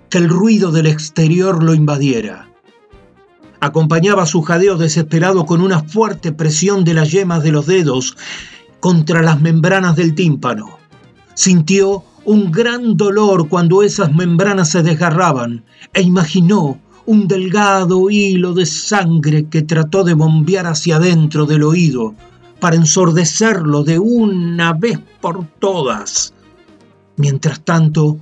que 0.09 0.19
el 0.19 0.29
ruido 0.29 0.71
del 0.71 0.87
exterior 0.87 1.61
lo 1.61 1.73
invadiera. 1.73 2.47
Acompañaba 3.59 4.25
su 4.25 4.41
jadeo 4.41 4.77
desesperado 4.77 5.45
con 5.45 5.59
una 5.59 5.83
fuerte 5.83 6.31
presión 6.31 6.85
de 6.85 6.93
las 6.93 7.11
yemas 7.11 7.43
de 7.43 7.51
los 7.51 7.65
dedos 7.65 8.15
contra 8.79 9.21
las 9.21 9.41
membranas 9.41 9.97
del 9.97 10.15
tímpano. 10.15 10.79
Sintió 11.33 12.05
un 12.23 12.49
gran 12.49 12.95
dolor 12.95 13.49
cuando 13.49 13.83
esas 13.83 14.13
membranas 14.13 14.69
se 14.69 14.83
desgarraban 14.83 15.65
e 15.93 16.01
imaginó 16.01 16.79
un 17.11 17.27
delgado 17.27 18.09
hilo 18.09 18.53
de 18.53 18.65
sangre 18.65 19.49
que 19.49 19.63
trató 19.63 20.05
de 20.05 20.13
bombear 20.13 20.65
hacia 20.65 20.95
adentro 20.95 21.45
del 21.45 21.63
oído 21.63 22.15
para 22.61 22.77
ensordecerlo 22.77 23.83
de 23.83 23.99
una 23.99 24.71
vez 24.71 24.97
por 25.19 25.45
todas. 25.59 26.33
Mientras 27.17 27.65
tanto, 27.65 28.17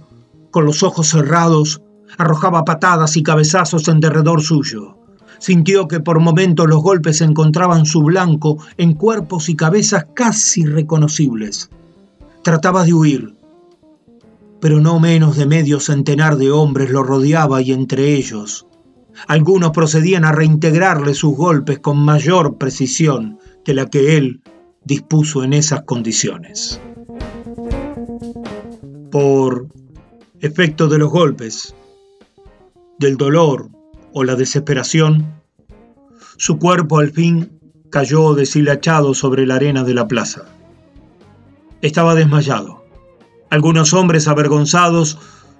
con 0.49 0.65
los 0.65 0.81
ojos 0.81 1.09
cerrados, 1.09 1.83
arrojaba 2.17 2.65
patadas 2.65 3.15
y 3.15 3.21
cabezazos 3.21 3.87
en 3.89 3.99
derredor 3.99 4.41
suyo. 4.41 4.97
Sintió 5.37 5.87
que 5.87 5.99
por 5.99 6.19
momentos 6.19 6.67
los 6.67 6.81
golpes 6.81 7.21
encontraban 7.21 7.85
su 7.85 8.01
blanco 8.01 8.57
en 8.77 8.95
cuerpos 8.95 9.49
y 9.49 9.55
cabezas 9.55 10.07
casi 10.15 10.65
reconocibles. 10.65 11.69
Trataba 12.41 12.85
de 12.85 12.95
huir, 12.95 13.35
pero 14.59 14.79
no 14.81 14.99
menos 14.99 15.37
de 15.37 15.45
medio 15.45 15.79
centenar 15.79 16.37
de 16.37 16.49
hombres 16.49 16.89
lo 16.89 17.03
rodeaba 17.03 17.61
y 17.61 17.71
entre 17.71 18.15
ellos 18.15 18.65
algunos 19.27 19.71
procedían 19.71 20.25
a 20.25 20.31
reintegrarle 20.31 21.13
sus 21.13 21.35
golpes 21.35 21.79
con 21.79 21.97
mayor 21.97 22.57
precisión 22.57 23.39
que 23.63 23.73
la 23.73 23.85
que 23.87 24.17
él 24.17 24.41
dispuso 24.83 25.43
en 25.43 25.53
esas 25.53 25.83
condiciones. 25.83 26.81
Por 29.11 29.67
efecto 30.39 30.87
de 30.87 30.97
los 30.97 31.09
golpes, 31.09 31.75
del 32.97 33.17
dolor 33.17 33.69
o 34.13 34.23
la 34.23 34.35
desesperación, 34.35 35.33
su 36.37 36.57
cuerpo 36.57 36.99
al 36.99 37.11
fin 37.11 37.59
cayó 37.89 38.33
deshilachado 38.33 39.13
sobre 39.13 39.45
la 39.45 39.55
arena 39.55 39.83
de 39.83 39.93
la 39.93 40.07
plaza. 40.07 40.45
Estaba 41.81 42.15
desmayado. 42.15 42.83
Algunos 43.49 43.93
hombres 43.93 44.27
avergonzados 44.27 45.17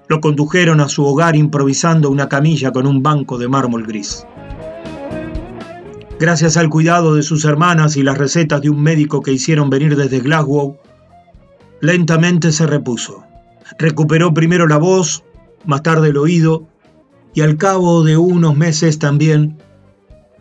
lo 0.10 0.20
condujeron 0.22 0.82
a 0.82 0.90
su 0.90 1.06
hogar 1.06 1.36
improvisando 1.36 2.10
una 2.10 2.28
camilla 2.28 2.72
con 2.72 2.88
un 2.88 3.04
banco 3.04 3.38
de 3.38 3.48
mármol 3.48 3.86
gris. 3.86 4.26
Gracias 6.20 6.58
al 6.58 6.70
cuidado 6.70 7.16
de 7.16 7.22
sus 7.22 7.46
hermanas 7.46 7.96
y 7.96 8.02
las 8.02 8.18
recetas 8.18 8.62
de 8.62 8.72
un 8.72 8.82
médico 8.82 9.22
que 9.22 9.32
hicieron 9.32 9.70
venir 9.70 9.96
desde 9.96 10.20
Glasgow, 10.20 10.78
lentamente 11.80 12.52
se 12.52 12.66
repuso. 12.66 13.24
Recuperó 13.78 14.34
primero 14.34 14.68
la 14.68 14.78
voz, 14.78 15.24
más 15.66 15.84
tarde 15.84 16.10
el 16.10 16.18
oído 16.18 16.68
y 17.36 17.42
al 17.42 17.58
cabo 17.58 18.04
de 18.04 18.18
unos 18.18 18.58
meses 18.58 18.98
también 18.98 19.60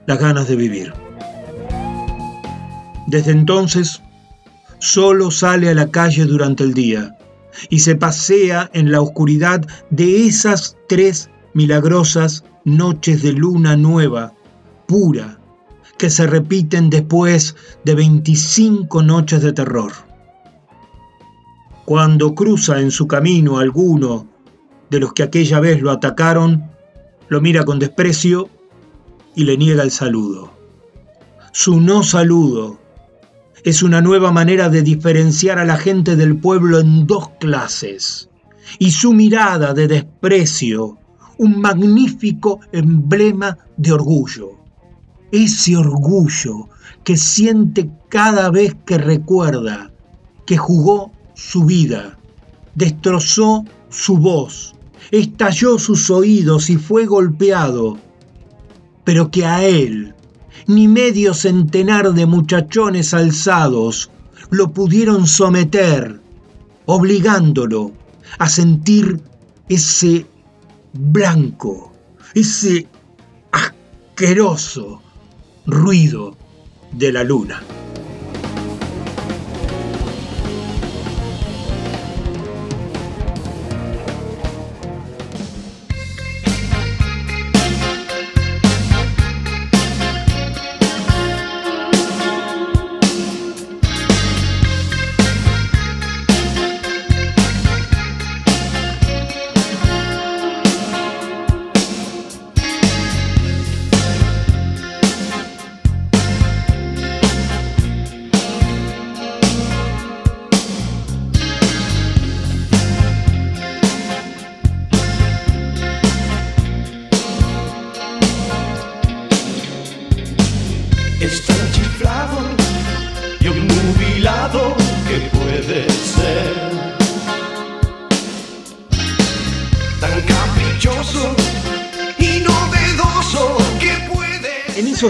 las 0.06 0.18
ganas 0.18 0.48
de 0.48 0.56
vivir. 0.56 0.94
Desde 3.06 3.32
entonces, 3.32 4.02
solo 4.78 5.30
sale 5.30 5.68
a 5.68 5.74
la 5.74 5.90
calle 5.90 6.24
durante 6.24 6.64
el 6.64 6.72
día 6.72 7.17
y 7.68 7.80
se 7.80 7.96
pasea 7.96 8.70
en 8.72 8.92
la 8.92 9.00
oscuridad 9.00 9.66
de 9.90 10.26
esas 10.26 10.76
tres 10.88 11.30
milagrosas 11.54 12.44
noches 12.64 13.22
de 13.22 13.32
luna 13.32 13.76
nueva, 13.76 14.34
pura, 14.86 15.38
que 15.96 16.10
se 16.10 16.26
repiten 16.26 16.90
después 16.90 17.56
de 17.84 17.94
25 17.94 19.02
noches 19.02 19.42
de 19.42 19.52
terror. 19.52 19.92
Cuando 21.84 22.34
cruza 22.34 22.80
en 22.80 22.90
su 22.90 23.08
camino 23.08 23.58
alguno 23.58 24.26
de 24.90 25.00
los 25.00 25.12
que 25.12 25.22
aquella 25.22 25.60
vez 25.60 25.82
lo 25.82 25.90
atacaron, 25.90 26.70
lo 27.28 27.40
mira 27.40 27.64
con 27.64 27.78
desprecio 27.78 28.48
y 29.34 29.44
le 29.44 29.56
niega 29.56 29.82
el 29.82 29.90
saludo. 29.90 30.52
Su 31.52 31.80
no 31.80 32.02
saludo 32.02 32.78
es 33.64 33.82
una 33.82 34.00
nueva 34.00 34.32
manera 34.32 34.68
de 34.68 34.82
diferenciar 34.82 35.58
a 35.58 35.64
la 35.64 35.76
gente 35.76 36.16
del 36.16 36.38
pueblo 36.38 36.80
en 36.80 37.06
dos 37.06 37.30
clases 37.40 38.28
y 38.78 38.90
su 38.90 39.12
mirada 39.12 39.74
de 39.74 39.88
desprecio 39.88 40.98
un 41.38 41.60
magnífico 41.60 42.60
emblema 42.72 43.56
de 43.76 43.92
orgullo. 43.92 44.50
Ese 45.30 45.76
orgullo 45.76 46.68
que 47.04 47.16
siente 47.16 47.90
cada 48.08 48.50
vez 48.50 48.76
que 48.84 48.98
recuerda 48.98 49.90
que 50.46 50.56
jugó 50.56 51.12
su 51.34 51.64
vida, 51.64 52.18
destrozó 52.74 53.64
su 53.88 54.16
voz, 54.16 54.74
estalló 55.10 55.78
sus 55.78 56.10
oídos 56.10 56.70
y 56.70 56.76
fue 56.76 57.06
golpeado, 57.06 57.98
pero 59.04 59.30
que 59.30 59.46
a 59.46 59.64
él 59.64 60.14
ni 60.68 60.86
medio 60.86 61.32
centenar 61.32 62.12
de 62.12 62.26
muchachones 62.26 63.14
alzados 63.14 64.10
lo 64.50 64.70
pudieron 64.70 65.26
someter, 65.26 66.20
obligándolo 66.84 67.92
a 68.38 68.48
sentir 68.48 69.20
ese 69.68 70.26
blanco, 70.92 71.92
ese 72.34 72.86
asqueroso 73.50 75.02
ruido 75.66 76.36
de 76.92 77.12
la 77.12 77.24
luna. 77.24 77.62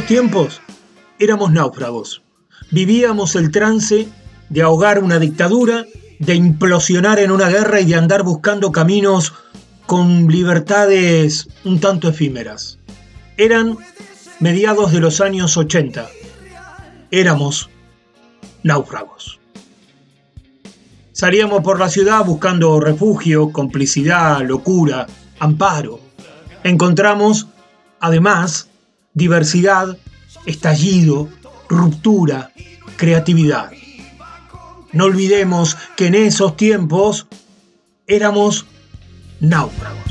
Tiempos 0.08 0.62
éramos 1.18 1.52
náufragos. 1.52 2.22
vivíamos 2.70 3.36
el 3.36 3.50
trance 3.50 4.08
de 4.48 4.62
ahogar 4.62 5.04
una 5.04 5.18
dictadura, 5.18 5.84
de 6.18 6.34
implosionar 6.34 7.18
en 7.18 7.30
una 7.30 7.50
guerra 7.50 7.82
y 7.82 7.84
de 7.84 7.94
andar 7.94 8.22
buscando 8.22 8.72
caminos 8.72 9.34
con 9.84 10.26
libertades 10.28 11.48
un 11.64 11.78
tanto 11.78 12.08
efímeras. 12.08 12.78
Eran 13.36 13.76
mediados 14.40 14.92
de 14.92 15.00
los 15.00 15.20
años 15.20 15.58
80. 15.58 16.08
Éramos 17.10 17.68
náufragos. 18.62 19.38
Salíamos 21.12 21.62
por 21.62 21.78
la 21.78 21.90
ciudad 21.90 22.24
buscando 22.24 22.80
refugio, 22.80 23.52
complicidad, 23.52 24.40
locura, 24.40 25.06
amparo. 25.38 26.00
Encontramos, 26.64 27.48
además, 28.00 28.67
diversidad, 29.18 29.98
estallido, 30.46 31.28
ruptura, 31.68 32.52
creatividad. 32.96 33.70
No 34.92 35.04
olvidemos 35.04 35.76
que 35.96 36.06
en 36.06 36.14
esos 36.14 36.56
tiempos 36.56 37.26
éramos 38.06 38.64
náufragos. 39.40 40.08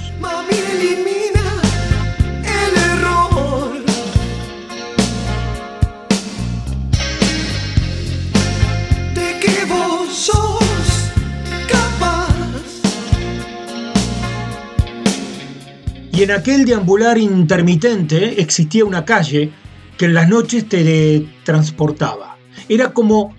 Y 16.17 16.23
en 16.23 16.31
aquel 16.31 16.65
deambular 16.65 17.19
intermitente 17.19 18.41
existía 18.41 18.83
una 18.83 19.05
calle 19.05 19.51
que 19.99 20.05
en 20.05 20.15
las 20.15 20.27
noches 20.27 20.67
te 20.67 21.27
transportaba. 21.43 22.39
Era 22.67 22.91
como 22.91 23.35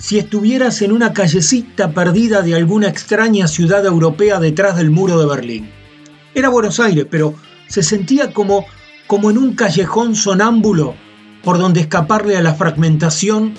si 0.00 0.18
estuvieras 0.18 0.82
en 0.82 0.90
una 0.90 1.12
callecita 1.12 1.92
perdida 1.92 2.42
de 2.42 2.56
alguna 2.56 2.88
extraña 2.88 3.46
ciudad 3.46 3.86
europea 3.86 4.40
detrás 4.40 4.76
del 4.76 4.90
muro 4.90 5.20
de 5.20 5.26
Berlín. 5.26 5.70
Era 6.34 6.48
Buenos 6.48 6.80
Aires, 6.80 7.06
pero 7.08 7.34
se 7.68 7.84
sentía 7.84 8.32
como, 8.32 8.66
como 9.06 9.30
en 9.30 9.38
un 9.38 9.54
callejón 9.54 10.16
sonámbulo 10.16 10.96
por 11.44 11.58
donde 11.58 11.78
escaparle 11.78 12.36
a 12.36 12.42
la 12.42 12.56
fragmentación 12.56 13.54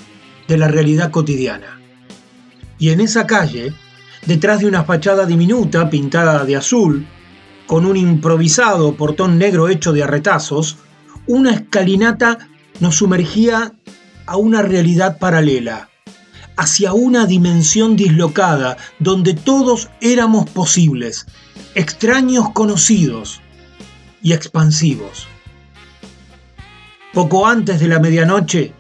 de 0.49 0.57
la 0.57 0.67
realidad 0.67 1.11
cotidiana. 1.11 1.79
Y 2.79 2.89
en 2.89 2.99
esa 2.99 3.25
calle, 3.27 3.71
detrás 4.25 4.59
de 4.59 4.65
una 4.65 4.83
fachada 4.83 5.25
diminuta 5.25 5.89
pintada 5.89 6.43
de 6.43 6.57
azul, 6.57 7.07
con 7.67 7.85
un 7.85 7.97
improvisado 7.97 8.95
portón 8.95 9.37
negro 9.37 9.67
hecho 9.67 9.91
de 9.91 10.03
arretazos, 10.03 10.77
una 11.27 11.51
escalinata 11.51 12.49
nos 12.79 12.95
sumergía 12.95 13.73
a 14.25 14.37
una 14.37 14.61
realidad 14.61 15.19
paralela, 15.19 15.89
hacia 16.55 16.93
una 16.93 17.25
dimensión 17.25 17.95
dislocada 17.95 18.77
donde 18.99 19.33
todos 19.33 19.89
éramos 20.01 20.49
posibles, 20.49 21.27
extraños 21.75 22.49
conocidos 22.51 23.41
y 24.23 24.33
expansivos. 24.33 25.27
Poco 27.13 27.47
antes 27.47 27.79
de 27.79 27.87
la 27.87 27.99
medianoche, 27.99 28.73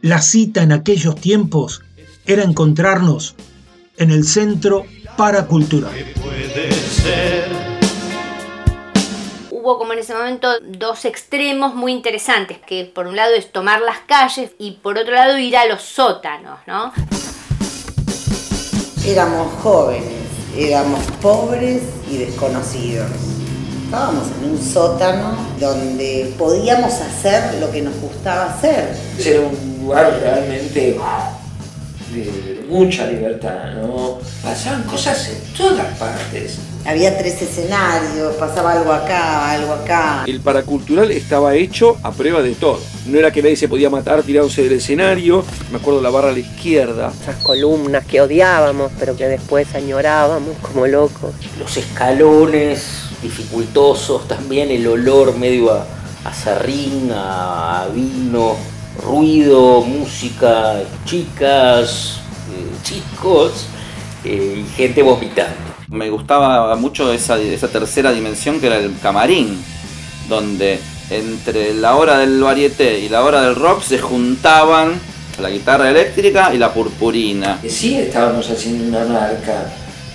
la 0.00 0.22
cita 0.22 0.62
en 0.62 0.72
aquellos 0.72 1.16
tiempos 1.16 1.82
era 2.26 2.44
encontrarnos 2.44 3.34
en 3.96 4.10
el 4.10 4.24
centro 4.24 4.84
paracultural. 5.16 5.92
Puede 6.22 6.72
ser. 6.72 7.57
Hubo 9.68 9.76
como 9.76 9.92
en 9.92 9.98
ese 9.98 10.14
momento 10.14 10.48
dos 10.62 11.04
extremos 11.04 11.74
muy 11.74 11.92
interesantes, 11.92 12.56
que 12.58 12.86
por 12.86 13.06
un 13.06 13.16
lado 13.16 13.34
es 13.34 13.52
tomar 13.52 13.82
las 13.82 13.98
calles 13.98 14.52
y 14.58 14.72
por 14.72 14.96
otro 14.96 15.14
lado 15.14 15.36
ir 15.36 15.58
a 15.58 15.66
los 15.66 15.82
sótanos, 15.82 16.58
¿no? 16.66 16.90
Éramos 19.04 19.52
jóvenes, 19.62 20.24
éramos 20.56 21.00
pobres 21.20 21.82
y 22.10 22.16
desconocidos. 22.16 23.10
Estábamos 23.84 24.28
en 24.38 24.52
un 24.52 24.58
sótano 24.58 25.36
donde 25.60 26.32
podíamos 26.38 26.94
hacer 26.94 27.60
lo 27.60 27.70
que 27.70 27.82
nos 27.82 27.94
gustaba 28.00 28.46
hacer. 28.46 28.96
Era 29.18 29.40
un 29.40 29.80
lugar 29.82 30.18
realmente 30.18 30.98
de 32.14 32.64
mucha 32.70 33.06
libertad, 33.06 33.74
¿no? 33.74 34.18
Pasaban 34.42 34.84
cosas 34.84 35.28
en 35.28 35.54
todas 35.54 35.98
partes. 35.98 36.58
Había 36.88 37.18
tres 37.18 37.42
escenarios, 37.42 38.34
pasaba 38.36 38.72
algo 38.72 38.90
acá, 38.90 39.50
algo 39.50 39.74
acá. 39.74 40.24
El 40.26 40.40
paracultural 40.40 41.10
estaba 41.10 41.54
hecho 41.54 41.98
a 42.02 42.12
prueba 42.12 42.40
de 42.40 42.54
todo. 42.54 42.80
No 43.04 43.18
era 43.18 43.30
que 43.30 43.42
nadie 43.42 43.56
se 43.56 43.68
podía 43.68 43.90
matar 43.90 44.22
tirándose 44.22 44.62
del 44.62 44.72
escenario. 44.72 45.44
Me 45.70 45.76
acuerdo 45.76 46.00
la 46.00 46.08
barra 46.08 46.30
a 46.30 46.32
la 46.32 46.38
izquierda. 46.38 47.12
Esas 47.20 47.36
columnas 47.42 48.06
que 48.06 48.22
odiábamos, 48.22 48.90
pero 48.98 49.14
que 49.14 49.28
después 49.28 49.74
añorábamos 49.74 50.56
como 50.62 50.86
locos. 50.86 51.34
Los 51.58 51.76
escalones 51.76 53.02
dificultosos, 53.20 54.26
también 54.26 54.70
el 54.70 54.86
olor 54.86 55.36
medio 55.36 55.70
a, 55.70 55.84
a 56.24 56.32
serrín, 56.32 57.12
a, 57.12 57.82
a 57.82 57.88
vino, 57.88 58.56
ruido, 59.04 59.82
música, 59.82 60.80
chicas, 61.04 62.20
eh, 62.50 62.82
chicos 62.82 63.66
eh, 64.24 64.64
y 64.64 64.70
gente 64.74 65.02
vomitando. 65.02 65.67
Me 65.90 66.10
gustaba 66.10 66.76
mucho 66.76 67.12
esa, 67.12 67.38
esa 67.38 67.68
tercera 67.68 68.12
dimensión 68.12 68.60
que 68.60 68.66
era 68.66 68.76
el 68.76 68.92
camarín, 69.00 69.58
donde 70.28 70.78
entre 71.10 71.72
la 71.72 71.96
hora 71.96 72.18
del 72.18 72.42
varieté 72.42 73.00
y 73.00 73.08
la 73.08 73.22
hora 73.24 73.40
del 73.40 73.54
rock 73.54 73.82
se 73.82 73.98
juntaban 73.98 75.00
la 75.40 75.48
guitarra 75.48 75.88
eléctrica 75.88 76.52
y 76.52 76.58
la 76.58 76.74
purpurina. 76.74 77.58
Sí 77.66 77.96
estábamos 77.96 78.50
haciendo 78.50 78.84
una 78.84 79.04
marca 79.06 79.72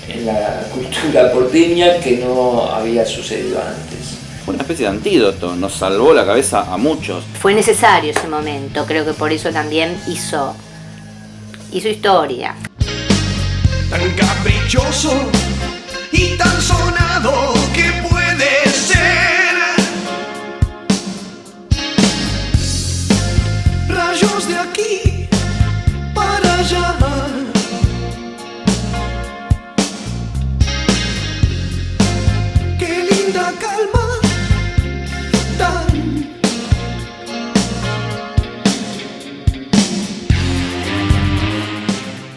en 0.07 0.25
la 0.27 0.67
cultura 0.71 1.31
porteña 1.31 1.97
que 1.99 2.17
no 2.17 2.65
había 2.65 3.03
sucedido 3.03 3.59
antes. 3.59 4.19
Fue 4.45 4.53
una 4.53 4.61
especie 4.61 4.85
de 4.85 4.91
antídoto, 4.91 5.55
nos 5.55 5.73
salvó 5.73 6.13
la 6.13 6.25
cabeza 6.25 6.71
a 6.71 6.77
muchos. 6.77 7.23
Fue 7.39 7.55
necesario 7.55 8.11
ese 8.11 8.27
momento, 8.27 8.85
creo 8.85 9.05
que 9.05 9.13
por 9.13 9.31
eso 9.31 9.49
también 9.51 9.97
hizo, 10.07 10.53
hizo 11.71 11.87
historia. 11.87 12.55
Tan 13.89 14.11
caprichoso 14.11 15.13
y 16.13 16.37
tan 16.37 16.61
sonado 16.61 17.53
que 17.73 17.91
puede 18.07 18.69
ser. 18.69 19.55
Rayos 23.89 24.47
de 24.47 24.57
aquí 24.57 25.27
para 26.13 26.53
allá. 26.59 27.42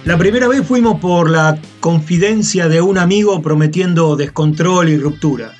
La 0.06 0.16
primera 0.16 0.46
vez 0.46 0.64
fuimos 0.64 1.00
por 1.00 1.28
la 1.28 1.60
confidencia 1.80 2.68
de 2.68 2.80
un 2.80 2.96
amigo 2.96 3.42
prometiendo 3.42 4.14
descontrol 4.14 4.88
y 4.88 4.96
ruptura. 4.96 5.50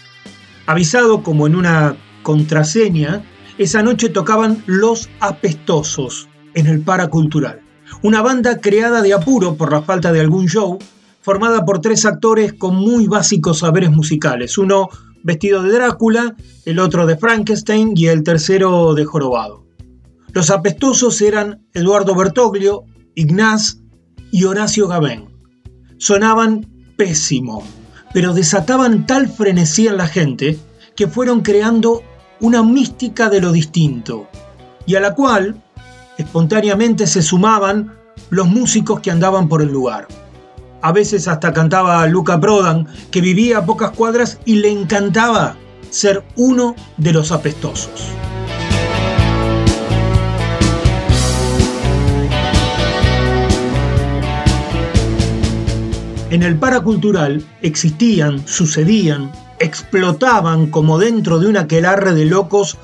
Avisado 0.67 1.25
como 1.25 1.49
en 1.49 1.57
una 1.57 1.97
contraseña, 2.23 3.25
esa 3.59 3.83
noche 3.83 4.09
tocaban 4.09 4.63
Los 4.67 5.09
Apestosos 5.19 6.29
en 6.55 6.69
el 6.69 6.81
Paracultural, 6.83 7.61
una 8.05 8.23
banda 8.23 8.61
creada 8.61 9.03
de 9.03 9.15
apuro 9.15 9.57
por 9.57 9.73
la 9.73 9.83
falta 9.83 10.13
de 10.13 10.21
algún 10.21 10.47
show, 10.47 10.79
formada 11.23 11.65
por 11.65 11.81
tres 11.81 12.05
actores 12.05 12.53
con 12.53 12.77
muy 12.77 13.09
básicos 13.09 13.59
saberes 13.59 13.91
musicales, 13.91 14.59
uno 14.59 14.89
vestido 15.25 15.65
de 15.65 15.73
Drácula, 15.73 16.37
el 16.65 16.79
otro 16.79 17.05
de 17.05 17.17
Frankenstein 17.17 17.95
y 17.97 18.07
el 18.07 18.23
tercero 18.23 18.95
de 18.95 19.07
Jorobado. 19.07 19.67
Los 20.33 20.51
apestosos 20.51 21.21
eran 21.21 21.67
Eduardo 21.75 22.15
Bertoglio, 22.15 22.85
Ignaz 23.17 23.81
y 24.31 24.45
Horacio 24.45 24.89
Gabén. 24.89 25.29
Sonaban 25.99 26.67
pésimo, 26.97 27.63
pero 28.13 28.35
desataban 28.35 29.07
tal 29.07 29.29
frenesí 29.29 29.87
en 29.87 29.97
la 29.97 30.07
gente 30.07 30.59
que 30.95 31.09
fueron 31.09 31.43
creando 31.43 32.03
una 32.41 32.63
mística 32.63 33.29
de 33.29 33.41
lo 33.41 33.53
distinto, 33.53 34.29
y 34.87 34.95
a 34.95 35.01
la 35.01 35.15
cual 35.15 35.63
espontáneamente 36.19 37.07
se 37.07 37.23
sumaban 37.23 37.95
los 38.31 38.49
músicos 38.49 39.01
que 39.01 39.11
andaban 39.11 39.49
por 39.49 39.63
el 39.63 39.69
lugar. 39.69 40.09
A 40.83 40.93
veces 40.93 41.29
hasta 41.29 41.53
cantaba 41.53 42.07
Luca 42.07 42.41
Prodan, 42.41 42.87
que 43.11 43.21
vivía 43.21 43.59
a 43.59 43.67
pocas 43.67 43.91
cuadras 43.91 44.39
y 44.45 44.57
le 44.57 44.71
encantaba 44.71 45.57
ser 45.91 46.25
uno 46.37 46.75
de 46.97 47.13
los 47.13 47.33
apestosos. 47.33 48.11
En 56.29 56.43
el 56.43 56.57
paracultural 56.57 57.45
existían, 57.63 58.47
sucedían, 58.49 59.31
explotaban 59.61 60.67
como 60.71 60.99
dentro 60.99 61.39
de 61.39 61.47
un 61.47 61.57
aquelarre 61.57 62.15
de 62.15 62.25
locos 62.25 62.77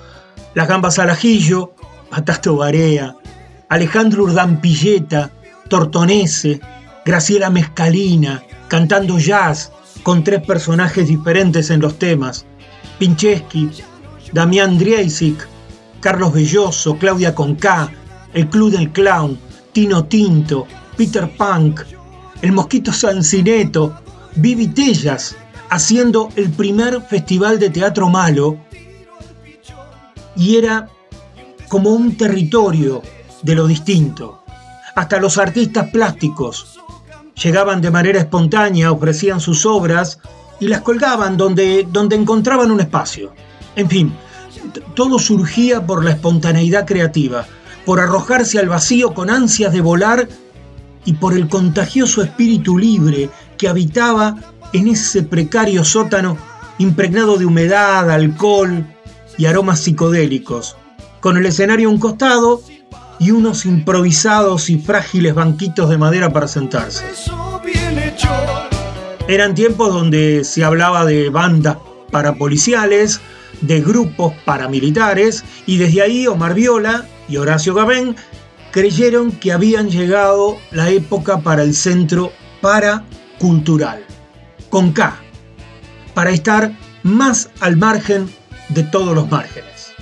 las 0.55 0.69
gambas 0.69 1.01
al 1.01 1.11
ajillo, 1.11 1.73
patasto 2.09 2.57
barea, 2.57 3.17
Alejandro 3.69 4.25
Urdampilleta, 4.25 5.33
Tortonese, 5.69 6.61
Graciela 7.05 7.51
Mezcalina, 7.51 8.45
cantando 8.69 9.19
jazz 9.19 9.73
con 10.05 10.23
tres 10.23 10.43
personajes 10.47 11.09
diferentes 11.09 11.71
en 11.71 11.81
los 11.81 11.99
temas, 11.99 12.47
Pincheski, 13.01 13.71
Damián 14.33 14.79
Driesic, 14.79 15.49
Carlos 16.01 16.33
Belloso, 16.33 16.97
Claudia 16.97 17.35
Conca, 17.35 17.91
El 18.35 18.49
Club 18.49 18.71
del 18.71 18.93
Clown, 18.93 19.37
Tino 19.73 20.05
Tinto, 20.05 20.67
Peter 20.97 21.29
Punk, 21.37 21.81
El 22.43 22.53
Mosquito 22.53 22.93
Sancineto, 22.93 23.95
Vivi 24.35 24.67
Tellas, 24.67 25.37
haciendo 25.71 26.29
el 26.35 26.51
primer 26.51 27.01
festival 27.03 27.59
de 27.59 27.71
teatro 27.71 28.11
malo 28.11 28.59
y 30.37 30.57
era 30.57 30.89
como 31.69 31.91
un 31.91 32.17
territorio 32.17 33.01
de 33.43 33.55
lo 33.55 33.67
distinto. 33.67 34.43
Hasta 34.95 35.21
los 35.21 35.39
artistas 35.39 35.89
plásticos 35.91 36.79
llegaban 37.41 37.81
de 37.81 37.91
manera 37.91 38.19
espontánea, 38.19 38.93
ofrecían 38.93 39.41
sus 39.41 39.65
obras 39.65 40.19
y 40.61 40.67
las 40.67 40.83
colgaban 40.83 41.37
donde, 41.37 41.87
donde 41.91 42.17
encontraban 42.17 42.71
un 42.71 42.81
espacio. 42.81 43.33
En 43.77 43.89
fin, 43.89 44.13
todo 44.95 45.19
surgía 45.19 45.87
por 45.87 46.05
la 46.05 46.11
espontaneidad 46.11 46.87
creativa, 46.87 47.47
por 47.87 48.01
arrojarse 48.01 48.59
al 48.59 48.69
vacío 48.69 49.15
con 49.15 49.31
ansias 49.31 49.73
de 49.73 49.81
volar 49.81 50.29
y 51.05 51.15
por 51.15 51.35
el 51.35 51.49
contagioso 51.49 52.23
espíritu 52.23 52.79
libre 52.79 53.31
que 53.59 53.69
habitaba 53.69 54.37
en 54.73 54.89
ese 54.89 55.23
precario 55.23 55.85
sótano 55.85 56.37
impregnado 56.79 57.37
de 57.37 57.47
humedad, 57.47 58.11
alcohol 58.11 58.87
y 59.39 59.47
aromas 59.47 59.81
psicodélicos, 59.81 60.77
con 61.21 61.37
el 61.37 61.47
escenario 61.47 61.89
a 61.89 61.93
un 61.93 61.99
costado 61.99 62.63
y 63.19 63.31
unos 63.31 63.67
improvisados 63.67 64.69
y 64.71 64.79
frágiles 64.79 65.35
banquitos 65.35 65.89
de 65.91 65.99
madera 65.99 66.33
para 66.33 66.49
sentarse. 66.49 67.05
Eran 69.29 69.55
tiempos 69.55 69.93
donde 69.93 70.43
se 70.45 70.65
hablaba 70.65 71.05
de 71.05 71.31
bandas 71.31 71.77
parapoliciales, 72.11 73.21
de 73.61 73.81
grupos 73.81 74.35
paramilitares, 74.45 75.45
y 75.67 75.79
desde 75.79 76.03
ahí 76.03 76.27
Omar 76.27 76.55
Viola 76.55 77.07
y 77.29 77.37
Horacio 77.37 77.75
Gabén 77.75 78.17
creyeron 78.73 79.31
que 79.31 79.53
habían 79.53 79.91
llegado 79.91 80.57
la 80.73 80.89
época 80.89 81.41
para 81.41 81.63
el 81.63 81.75
centro 81.75 82.33
paracultural, 82.63 84.03
con 84.71 84.93
K, 84.93 85.15
para 86.15 86.31
estar 86.31 86.73
más 87.03 87.51
al 87.61 87.77
margen 87.77 88.29
de 88.71 88.83
todos 88.83 89.15
los 89.15 89.31
márgenes. 89.31 89.93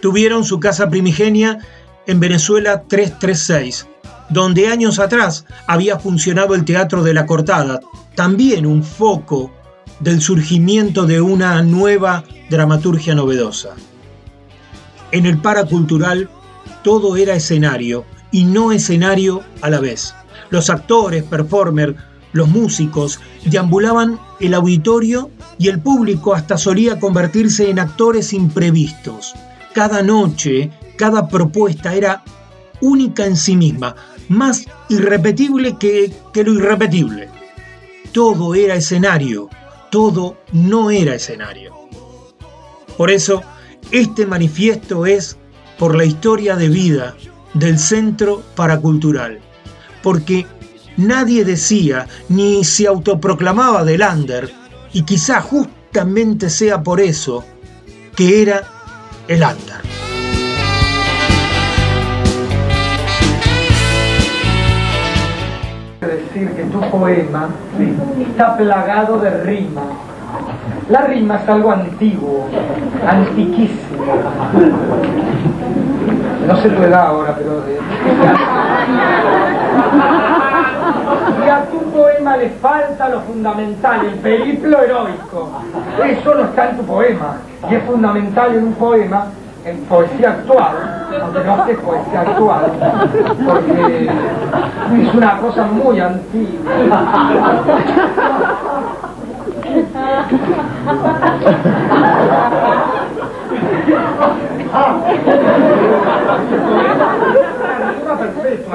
Tuvieron 0.00 0.44
su 0.44 0.58
casa 0.58 0.88
primigenia 0.88 1.58
en 2.06 2.18
Venezuela 2.18 2.84
336, 2.88 3.86
donde 4.30 4.68
años 4.68 4.98
atrás 4.98 5.44
había 5.66 5.98
funcionado 5.98 6.54
el 6.54 6.64
Teatro 6.64 7.02
de 7.02 7.12
la 7.12 7.26
Cortada, 7.26 7.80
también 8.14 8.64
un 8.64 8.82
foco 8.82 9.52
del 10.00 10.22
surgimiento 10.22 11.04
de 11.04 11.20
una 11.20 11.62
nueva 11.62 12.24
dramaturgia 12.48 13.14
novedosa. 13.14 13.70
En 15.12 15.26
el 15.26 15.38
paracultural 15.38 16.30
todo 16.82 17.16
era 17.16 17.34
escenario 17.34 18.04
y 18.30 18.44
no 18.44 18.72
escenario 18.72 19.42
a 19.60 19.70
la 19.70 19.80
vez. 19.80 20.14
Los 20.50 20.70
actores, 20.70 21.22
performers, 21.22 21.96
los 22.32 22.48
músicos 22.48 23.20
deambulaban 23.44 24.18
el 24.40 24.54
auditorio 24.54 25.30
y 25.58 25.68
el 25.68 25.80
público 25.80 26.34
hasta 26.34 26.56
solía 26.56 26.98
convertirse 26.98 27.70
en 27.70 27.78
actores 27.78 28.32
imprevistos. 28.32 29.34
Cada 29.74 30.02
noche, 30.02 30.70
cada 30.96 31.28
propuesta 31.28 31.94
era 31.94 32.24
única 32.80 33.26
en 33.26 33.36
sí 33.36 33.56
misma, 33.56 33.94
más 34.28 34.64
irrepetible 34.88 35.76
que, 35.78 36.12
que 36.32 36.42
lo 36.42 36.52
irrepetible. 36.54 37.28
Todo 38.12 38.54
era 38.54 38.74
escenario, 38.74 39.48
todo 39.90 40.38
no 40.52 40.90
era 40.90 41.14
escenario. 41.14 41.72
Por 42.96 43.10
eso, 43.10 43.42
este 43.90 44.26
manifiesto 44.26 45.06
es 45.06 45.38
por 45.78 45.96
la 45.96 46.04
historia 46.04 46.56
de 46.56 46.68
vida 46.68 47.14
del 47.54 47.78
Centro 47.78 48.42
Paracultural, 48.54 49.40
porque 50.02 50.46
nadie 50.96 51.44
decía 51.44 52.06
ni 52.28 52.64
se 52.64 52.86
autoproclamaba 52.86 53.84
del 53.84 54.02
under, 54.02 54.50
y 54.92 55.02
quizá 55.02 55.40
justamente 55.40 56.50
sea 56.50 56.82
por 56.82 57.00
eso 57.00 57.44
que 58.16 58.42
era 58.42 58.62
el 59.28 59.42
under. 59.42 59.82
decir 66.12 66.50
que 66.52 66.64
tu 66.64 66.80
poema 66.90 67.48
está 68.20 68.56
plagado 68.56 69.18
de 69.18 69.30
rima. 69.42 69.82
La 70.88 71.02
rima 71.02 71.36
es 71.36 71.48
algo 71.48 71.70
antiguo, 71.70 72.48
antiquísimo. 73.06 74.04
No 76.46 76.56
se 76.56 76.68
puede 76.70 76.90
dar 76.90 77.06
ahora, 77.06 77.34
pero... 77.36 77.62
Y 81.44 81.48
a 81.48 81.64
tu 81.66 81.78
poema 81.90 82.36
le 82.36 82.50
falta 82.50 83.08
lo 83.08 83.20
fundamental, 83.20 84.04
el 84.06 84.14
periplo 84.14 84.80
heroico. 84.80 85.50
Eso 86.04 86.34
no 86.34 86.44
está 86.44 86.70
en 86.70 86.76
tu 86.78 86.84
poema. 86.84 87.36
Y 87.70 87.74
es 87.74 87.82
fundamental 87.84 88.54
en 88.54 88.64
un 88.64 88.74
poema 88.74 89.26
en 89.64 89.78
poesía 89.84 90.30
actual, 90.30 91.08
aunque 91.22 91.44
no 91.44 91.66
es 91.66 91.78
poesía 91.78 92.20
actual, 92.22 92.72
porque 93.46 94.10
es 95.00 95.14
una 95.14 95.38
cosa 95.38 95.64
muy 95.66 96.00
antigua. 96.00 96.72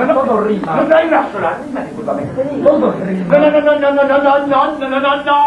No, 0.07 0.13
todo 0.13 0.41
rima. 0.41 0.75
No, 0.75 0.83
no 0.83 0.95
hay 0.95 1.07
una 1.07 1.31
sola 1.31 1.57
rima, 1.63 1.81
discúlpame. 1.81 2.23
Todo 2.63 2.91
rima. 3.03 3.37
No, 3.37 3.51
no, 3.51 3.61
no, 3.61 3.61
no, 3.61 3.79
no, 3.79 3.91
no, 3.91 4.03
no, 4.03 4.19
no, 4.19 4.47
no, 4.47 4.77
no, 4.77 4.89
no, 4.89 4.99
no, 4.99 5.23
no. 5.23 5.37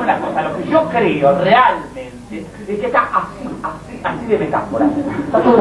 Una 0.00 0.18
cosa, 0.18 0.42
lo 0.42 0.56
que 0.56 0.68
yo 0.68 0.88
creo 0.88 1.38
realmente 1.38 2.12
es 2.30 2.78
que 2.80 2.86
está 2.86 3.08
así, 3.12 3.48
así, 3.62 4.00
así 4.02 4.26
de 4.26 4.38
metáfora. 4.38 4.86
Está 5.26 5.38
todo 5.40 5.58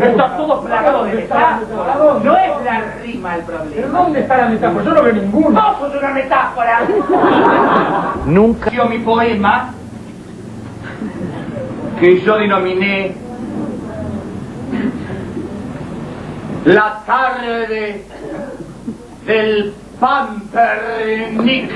Está 0.00 0.36
todo 0.36 0.60
plagado 0.62 1.04
de 1.04 1.14
metáfora. 1.14 1.94
No 2.22 2.36
es 2.36 2.64
la 2.64 2.80
rima 3.02 3.36
el 3.36 3.42
problema. 3.42 3.72
¿Pero 3.74 3.88
dónde 3.88 4.20
está 4.20 4.36
la 4.36 4.48
metáfora? 4.48 4.84
Yo 4.84 4.94
no 4.94 5.02
veo 5.02 5.12
ninguna. 5.12 5.60
No, 5.60 5.78
sos 5.78 5.94
una 5.96 6.10
metáfora. 6.10 6.80
Nunca 8.26 8.70
dio 8.70 8.86
mi 8.86 8.98
poema 8.98 9.70
que 12.00 12.20
yo 12.20 12.36
denominé 12.36 13.14
La 16.66 17.02
tarde 17.06 18.04
del 19.24 19.72
Pampernick. 20.00 21.70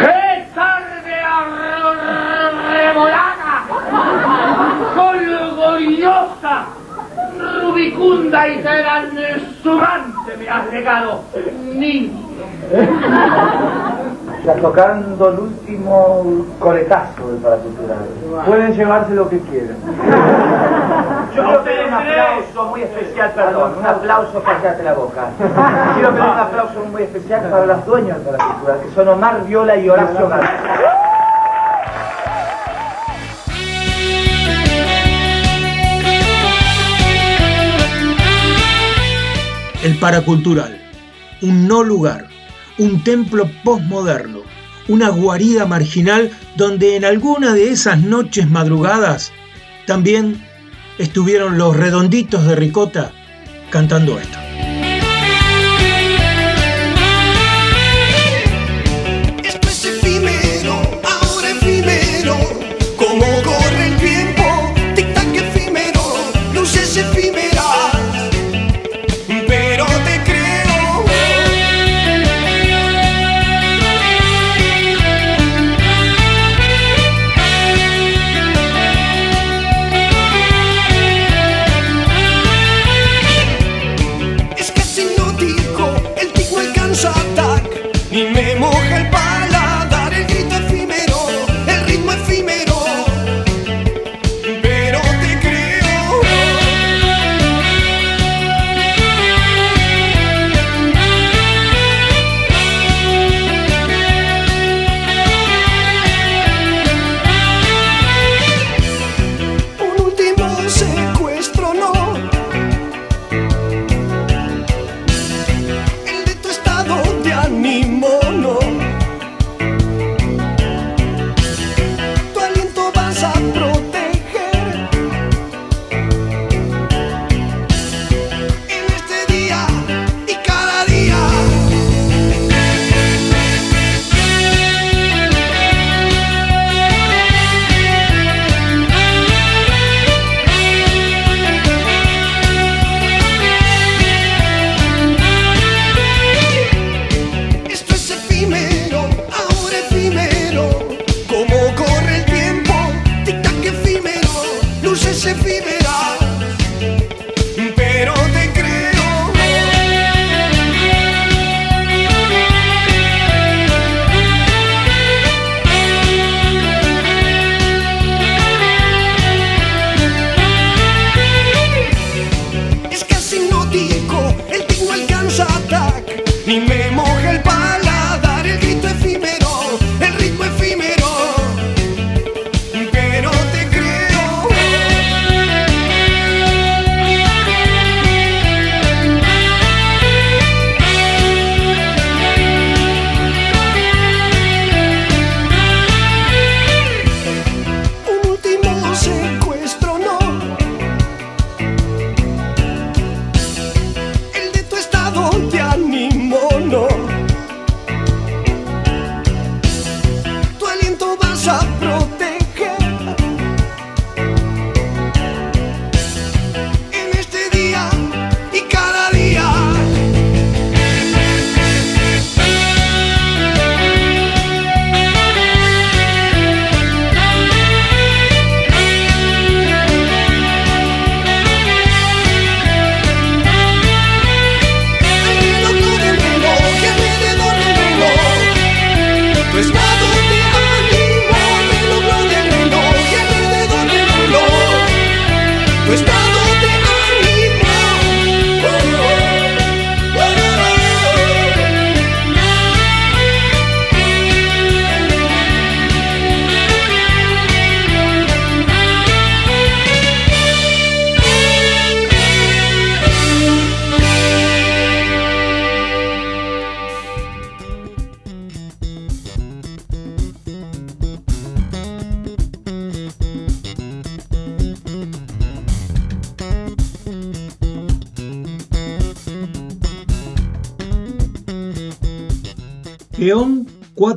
¡Qué 0.00 0.46
tarde 0.56 1.14
arremolada! 2.74 3.54
¡Colgoriosa! 4.96 6.66
Rubicunda 7.62 8.48
y 8.48 8.58
transurante 8.60 10.36
me 10.36 10.48
has 10.48 10.72
legado, 10.72 11.24
niño. 11.74 12.27
Está 14.40 14.54
tocando 14.54 15.28
el 15.30 15.38
último 15.40 16.46
coletazo 16.58 17.30
del 17.30 17.40
paracultural. 17.40 17.98
Pueden 18.46 18.74
llevarse 18.74 19.14
lo 19.14 19.28
que 19.28 19.40
quieran. 19.40 19.76
Yo 21.34 21.44
quiero 21.44 21.64
pedir 21.64 21.86
un 21.86 21.94
aplauso 21.94 22.64
muy 22.70 22.82
especial, 22.82 23.32
perdón, 23.34 23.72
un 23.78 23.86
aplauso 23.86 24.40
para 24.40 24.58
cállate 24.58 24.82
la 24.84 24.94
boca. 24.94 25.28
Quiero 25.94 26.10
pedir 26.10 26.22
un 26.22 26.38
aplauso 26.38 26.84
muy 26.90 27.02
especial 27.02 27.42
para 27.50 27.66
los 27.66 27.86
dueños 27.86 28.24
del 28.24 28.36
paracultural, 28.36 28.80
que 28.80 28.94
son 28.94 29.08
Omar 29.08 29.44
Viola 29.44 29.76
y 29.76 29.88
Horacio 29.88 30.28
García. 30.28 30.98
El 39.82 39.98
paracultural, 40.00 40.76
un 41.42 41.68
no 41.68 41.84
lugar, 41.84 42.26
un 42.78 43.02
templo 43.04 43.50
postmoderno, 43.64 44.40
una 44.88 45.10
guarida 45.10 45.66
marginal 45.66 46.30
donde 46.56 46.96
en 46.96 47.04
alguna 47.04 47.52
de 47.52 47.70
esas 47.70 48.00
noches 48.00 48.48
madrugadas 48.48 49.32
también 49.86 50.42
estuvieron 50.98 51.58
los 51.58 51.76
redonditos 51.76 52.46
de 52.46 52.56
ricota 52.56 53.12
cantando 53.70 54.18
esto. 54.18 54.47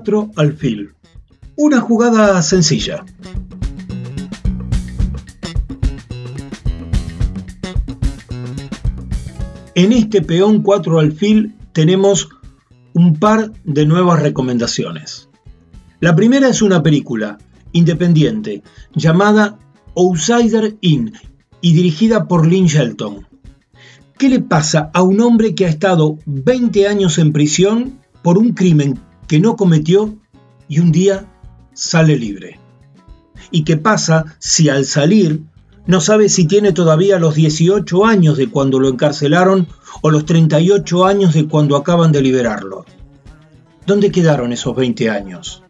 4 0.02 0.32
alfil. 0.36 0.95
Una 1.56 1.80
jugada 1.80 2.41
sencilla. 2.41 3.06
En 9.76 9.93
este 9.93 10.24
peón 10.24 10.64
4 10.64 10.99
alfil 10.99 11.54
tenemos 11.72 12.30
un 12.93 13.20
par 13.20 13.52
de 13.64 13.86
nuevas 13.86 14.24
recomendaciones. 14.24 15.30
La 15.99 16.16
primera 16.16 16.47
es 16.49 16.64
una 16.64 16.82
película 16.82 17.38
independiente 17.74 18.64
llamada 18.95 19.60
Outsider 19.95 20.78
In 20.82 21.14
y 21.62 21.74
dirigida 21.74 22.28
por 22.28 22.47
Lynn 22.47 22.66
Shelton. 22.66 23.28
¿Qué 24.18 24.30
le 24.30 24.39
pasa 24.39 24.89
a 24.95 25.04
un 25.04 25.22
hombre 25.22 25.54
que 25.54 25.66
ha 25.66 25.70
estado 25.70 26.18
20 26.26 26.88
años 26.88 27.20
en 27.20 27.34
prisión 27.34 27.99
por 28.24 28.39
un 28.39 28.54
crimen 28.54 28.99
que 29.32 29.39
no 29.39 29.55
cometió 29.55 30.17
y 30.67 30.79
un 30.79 30.91
día 30.91 31.25
sale 31.73 32.17
libre? 32.17 32.59
¿Y 33.49 33.63
qué 33.63 33.77
pasa 33.77 34.25
si 34.39 34.67
al 34.67 34.84
salir 34.84 35.43
no 35.88 36.01
sabe 36.01 36.27
si 36.27 36.47
tiene 36.47 36.73
todavía 36.73 37.17
los 37.17 37.36
18 37.36 38.05
años 38.05 38.36
de 38.36 38.49
cuando 38.49 38.77
lo 38.77 38.89
encarcelaron 38.89 39.69
o 40.01 40.09
los 40.09 40.25
38 40.25 41.05
años 41.05 41.34
de 41.34 41.47
cuando 41.47 41.77
acaban 41.77 42.11
de 42.11 42.21
liberarlo? 42.21 42.86
¿Dónde 43.88 44.11
quedaron 44.11 44.51
esos 44.51 44.75
20 44.75 45.09
años? 45.09 45.63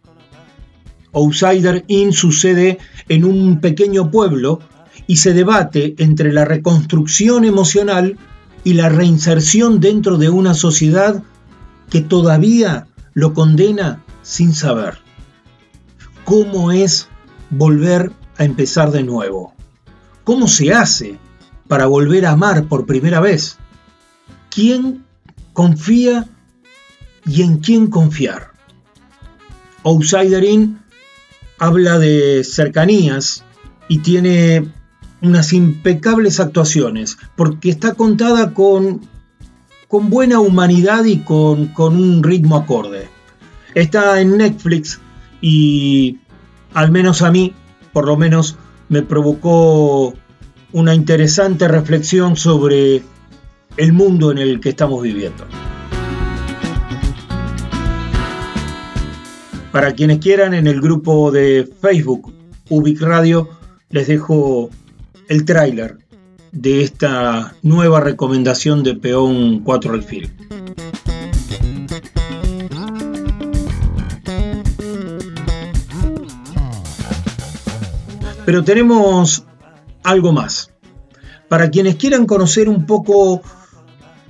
Outsider 1.14 1.86
Inn 1.88 2.14
sucede 2.14 2.80
en 3.10 3.26
un 3.26 3.60
pequeño 3.60 4.10
pueblo 4.10 4.58
y 5.06 5.18
se 5.18 5.34
debate 5.34 5.94
entre 6.00 6.34
la 6.34 6.46
reconstrucción 6.46 7.46
emocional 7.46 8.18
y 8.64 8.74
la 8.74 8.90
reinserción 8.90 9.80
dentro 9.80 10.18
de 10.18 10.32
una 10.32 10.56
sociedad 10.56 11.22
que 11.92 12.02
todavía 12.02 12.88
lo 13.14 13.34
condena 13.34 14.04
sin 14.22 14.54
saber. 14.54 14.98
¿Cómo 16.26 16.72
es 16.72 17.08
volver 17.50 18.12
a 18.38 18.44
empezar 18.44 18.92
de 18.92 19.04
nuevo? 19.04 19.54
¿Cómo 20.24 20.48
se 20.48 20.74
hace 20.74 21.18
para 21.68 21.88
volver 21.88 22.26
a 22.26 22.32
amar 22.32 22.68
por 22.68 22.86
primera 22.86 23.20
vez? 23.20 23.58
¿Quién 24.50 25.06
confía 25.54 26.28
y 27.26 27.42
en 27.42 27.58
quién 27.58 27.88
confiar? 27.88 28.52
Outsider 29.84 30.44
In 30.44 30.80
habla 31.62 32.00
de 32.00 32.44
cercanías 32.44 33.44
y 33.88 34.00
tiene 34.00 34.72
unas 35.22 35.54
impecables 35.54 36.40
actuaciones, 36.40 37.18
porque 37.36 37.70
está 37.70 37.94
contada 37.94 38.54
con, 38.54 39.02
con 39.92 40.10
buena 40.10 40.40
humanidad 40.40 41.04
y 41.04 41.18
con, 41.18 41.68
con 41.68 41.98
un 41.98 42.24
ritmo 42.24 42.56
acorde. 42.56 43.10
Está 43.76 44.22
en 44.22 44.38
Netflix 44.38 45.02
y 45.42 46.18
al 46.74 46.92
menos 46.92 47.22
a 47.22 47.30
mí, 47.30 47.54
por 47.92 48.06
lo 48.06 48.16
menos, 48.16 48.56
me 48.88 49.02
provocó 49.02 50.14
una 50.72 50.96
interesante 50.96 51.68
reflexión 51.68 52.38
sobre 52.38 53.04
el 53.76 53.92
mundo 53.92 54.32
en 54.32 54.38
el 54.38 54.62
que 54.62 54.70
estamos 54.70 55.04
viviendo. 55.04 55.46
Para 59.74 59.94
quienes 59.94 60.20
quieran, 60.20 60.54
en 60.54 60.68
el 60.68 60.80
grupo 60.80 61.32
de 61.32 61.70
Facebook 61.82 62.34
Ubic 62.70 63.02
Radio 63.02 63.50
les 63.90 64.08
dejo 64.08 64.70
el 65.28 65.44
tráiler 65.44 66.01
de 66.52 66.82
esta 66.82 67.56
nueva 67.62 68.00
recomendación 68.00 68.84
de 68.84 68.96
Peón 68.96 69.62
4 69.62 69.94
Alfil. 69.94 70.32
Pero 78.46 78.64
tenemos 78.64 79.46
algo 80.04 80.32
más. 80.34 80.72
Para 81.48 81.70
quienes 81.70 81.96
quieran 81.96 82.26
conocer 82.26 82.70
un 82.70 82.86
poco 82.86 83.42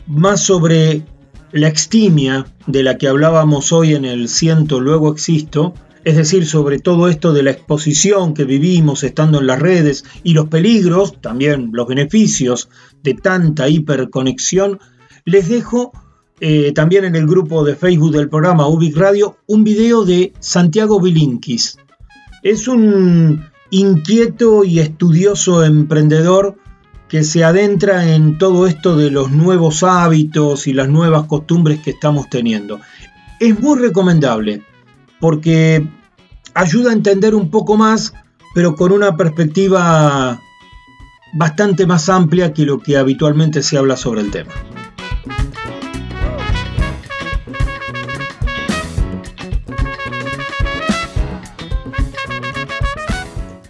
más 0.08 0.42
sobre 0.42 1.04
la 1.52 1.68
extimia 1.68 2.46
de 2.68 2.84
la 2.84 2.98
que 2.98 3.08
hablábamos 3.08 3.72
hoy 3.72 3.96
en 3.96 4.06
el 4.06 4.28
Siento 4.28 4.80
Luego 4.80 5.12
Existo, 5.12 5.74
es 6.04 6.16
decir, 6.16 6.48
sobre 6.48 6.80
todo 6.80 7.08
esto 7.08 7.32
de 7.34 7.44
la 7.44 7.52
exposición 7.52 8.34
que 8.34 8.46
vivimos 8.46 9.04
estando 9.04 9.40
en 9.40 9.48
las 9.48 9.60
redes 9.60 10.04
y 10.24 10.34
los 10.34 10.48
peligros, 10.48 11.22
también 11.22 11.70
los 11.74 11.88
beneficios 11.88 12.70
de 13.04 13.14
tanta 13.14 13.70
hiperconexión, 13.70 14.80
les 15.26 15.48
dejo 15.48 15.92
eh, 16.40 16.72
también 16.74 17.06
en 17.06 17.16
el 17.16 17.28
grupo 17.28 17.64
de 17.64 17.76
Facebook 17.76 18.14
del 18.14 18.30
programa 18.30 18.68
Ubic 18.68 18.98
Radio 18.98 19.38
un 19.46 19.64
video 19.64 20.04
de 20.04 20.34
Santiago 20.40 21.00
Bilinkis. 21.00 21.78
Es 22.42 22.68
un 22.68 23.46
inquieto 23.70 24.64
y 24.64 24.80
estudioso 24.80 25.64
emprendedor 25.64 26.58
que 27.08 27.24
se 27.24 27.44
adentra 27.44 28.16
en 28.16 28.40
todo 28.40 28.66
esto 28.66 28.96
de 28.96 29.12
los 29.12 29.32
nuevos 29.32 29.84
hábitos 29.84 30.66
y 30.66 30.74
las 30.74 30.90
nuevas 30.90 31.26
costumbres 31.26 31.80
que 31.82 31.92
estamos 31.92 32.28
teniendo. 32.30 32.80
Es 33.40 33.60
muy 33.60 33.78
recomendable 33.78 34.64
porque 35.22 35.88
ayuda 36.54 36.90
a 36.90 36.94
entender 36.94 37.34
un 37.36 37.50
poco 37.50 37.78
más, 37.78 38.14
pero 38.54 38.76
con 38.76 38.92
una 38.92 39.16
perspectiva 39.16 40.42
bastante 41.34 41.86
más 41.86 42.10
amplia 42.10 42.52
que 42.52 42.66
lo 42.66 42.80
que 42.80 42.98
habitualmente 42.98 43.64
se 43.64 43.78
habla 43.78 43.96
sobre 43.96 44.20
el 44.20 44.32
tema. 44.32 44.52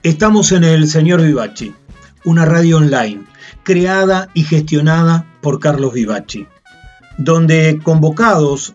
Estamos 0.02 0.52
en 0.52 0.64
el 0.64 0.88
Señor 0.88 1.22
Vivachi, 1.22 1.76
una 2.26 2.45
radio 2.45 2.78
online 2.78 3.22
creada 3.64 4.30
y 4.34 4.43
gestionada 4.43 5.28
por 5.41 5.60
Carlos 5.60 5.93
Vivachi. 5.93 6.47
donde 7.18 7.80
convocados 7.84 8.74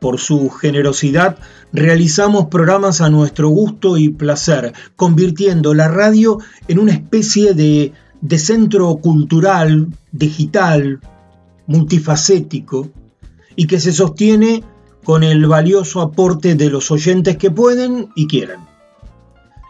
por 0.00 0.18
su 0.18 0.48
generosidad 0.48 1.36
realizamos 1.72 2.46
programas 2.46 3.00
a 3.00 3.10
nuestro 3.10 3.48
gusto 3.48 3.96
y 3.96 4.10
placer, 4.10 4.72
convirtiendo 4.96 5.74
la 5.74 5.88
radio 5.88 6.38
en 6.68 6.78
una 6.78 6.92
especie 6.92 7.54
de, 7.54 7.92
centro 8.38 8.96
cultural, 8.96 9.88
digital, 10.12 11.00
multifacético, 11.66 12.88
y 13.56 13.66
que 13.66 13.80
se 13.80 13.92
sostiene 13.92 14.62
con 15.04 15.24
el 15.24 15.46
valioso 15.46 16.00
aporte 16.00 16.54
de 16.54 16.70
los 16.70 16.90
oyentes 16.90 17.36
que 17.36 17.50
pueden 17.50 18.10
y 18.14 18.26
quieren. 18.26 18.60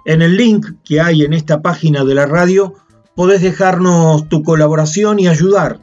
En 0.04 0.20
el 0.20 0.36
link 0.36 0.66
que 0.84 1.00
hay 1.00 1.22
en 1.22 1.32
esta 1.32 1.62
página 1.62 2.04
de 2.04 2.14
la 2.14 2.26
radio 2.26 2.74
podés 3.14 3.40
dejarnos 3.40 4.28
tu 4.28 4.42
colaboración 4.42 5.20
y 5.20 5.28
ayudar 5.28 5.80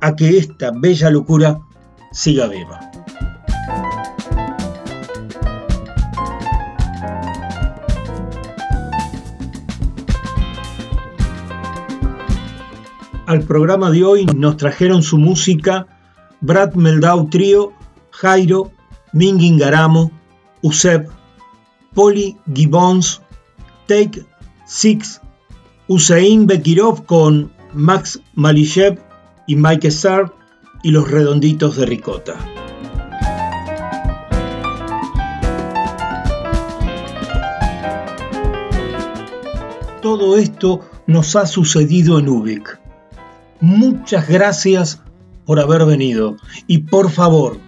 a 0.00 0.16
que 0.16 0.38
esta 0.38 0.72
bella 0.72 1.10
locura 1.10 1.60
siga 2.12 2.48
viva. 2.48 2.85
Al 13.26 13.42
programa 13.42 13.90
de 13.90 14.04
hoy 14.04 14.24
nos 14.24 14.56
trajeron 14.56 15.02
su 15.02 15.18
música 15.18 15.88
Brad 16.40 16.74
Meldau 16.74 17.28
Trio, 17.28 17.72
Jairo, 18.12 18.70
Mingin 19.12 19.58
Garamo, 19.58 20.12
Usep, 20.62 21.10
Poli 21.92 22.36
Gibbons, 22.54 23.20
Take 23.88 24.24
Six, 24.64 25.20
Usain 25.88 26.46
Bekirov 26.46 27.04
con 27.04 27.50
Max 27.72 28.20
Malishev 28.34 29.00
y 29.48 29.56
Mike 29.56 29.88
Starr 29.88 30.32
y 30.84 30.92
los 30.92 31.10
redonditos 31.10 31.76
de 31.78 31.86
ricota. 31.86 32.36
Todo 40.00 40.36
esto 40.36 40.88
nos 41.08 41.34
ha 41.34 41.44
sucedido 41.46 42.20
en 42.20 42.28
Ubik 42.28 42.85
muchas 43.60 44.28
gracias 44.28 45.00
por 45.44 45.60
haber 45.60 45.84
venido 45.84 46.36
y 46.66 46.78
por 46.78 47.10
favor, 47.10 47.58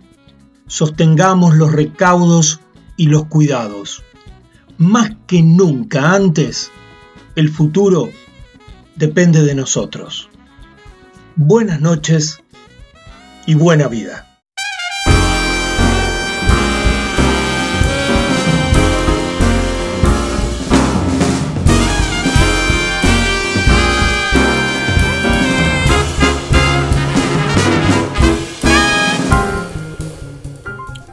sostengamos 0.66 1.54
los 1.54 1.72
recaudos 1.72 2.60
y 2.96 3.06
los 3.06 3.26
cuidados. 3.26 4.02
Más 4.76 5.12
que 5.26 5.42
nunca 5.42 6.12
antes, 6.12 6.70
el 7.36 7.48
futuro 7.48 8.10
depende 8.96 9.42
de 9.42 9.54
nosotros. 9.54 10.28
Buenas 11.36 11.80
noches 11.80 12.40
y 13.46 13.54
buena 13.54 13.88
vida. 13.88 14.27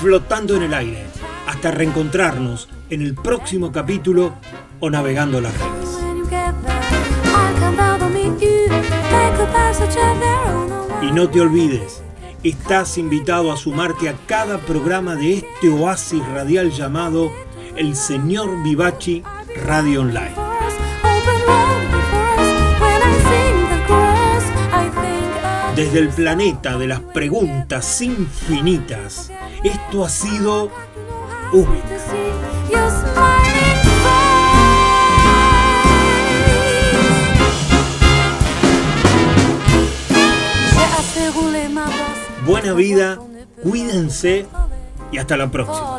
flotando 0.00 0.56
en 0.56 0.62
el 0.62 0.74
aire 0.74 1.06
hasta 1.46 1.70
reencontrarnos 1.70 2.68
en 2.90 3.02
el 3.02 3.14
próximo 3.14 3.72
capítulo 3.72 4.34
o 4.80 4.90
navegando 4.90 5.40
las 5.40 5.52
redes. 5.58 5.98
Y 11.02 11.12
no 11.12 11.28
te 11.28 11.40
olvides, 11.40 12.02
estás 12.42 12.98
invitado 12.98 13.52
a 13.52 13.56
sumarte 13.56 14.08
a 14.08 14.14
cada 14.26 14.58
programa 14.58 15.16
de 15.16 15.38
este 15.38 15.68
oasis 15.68 16.26
radial 16.28 16.70
llamado 16.70 17.30
El 17.76 17.96
Señor 17.96 18.62
Vivachi 18.62 19.22
Radio 19.64 20.02
Online. 20.02 20.49
Desde 25.80 26.00
el 26.00 26.10
planeta 26.10 26.76
de 26.76 26.86
las 26.86 27.00
preguntas 27.00 28.02
infinitas, 28.02 29.32
esto 29.64 30.04
ha 30.04 30.10
sido 30.10 30.70
Buena 42.44 42.74
vida, 42.74 43.18
cuídense 43.62 44.46
y 45.10 45.16
hasta 45.16 45.38
la 45.38 45.50
próxima. 45.50 45.98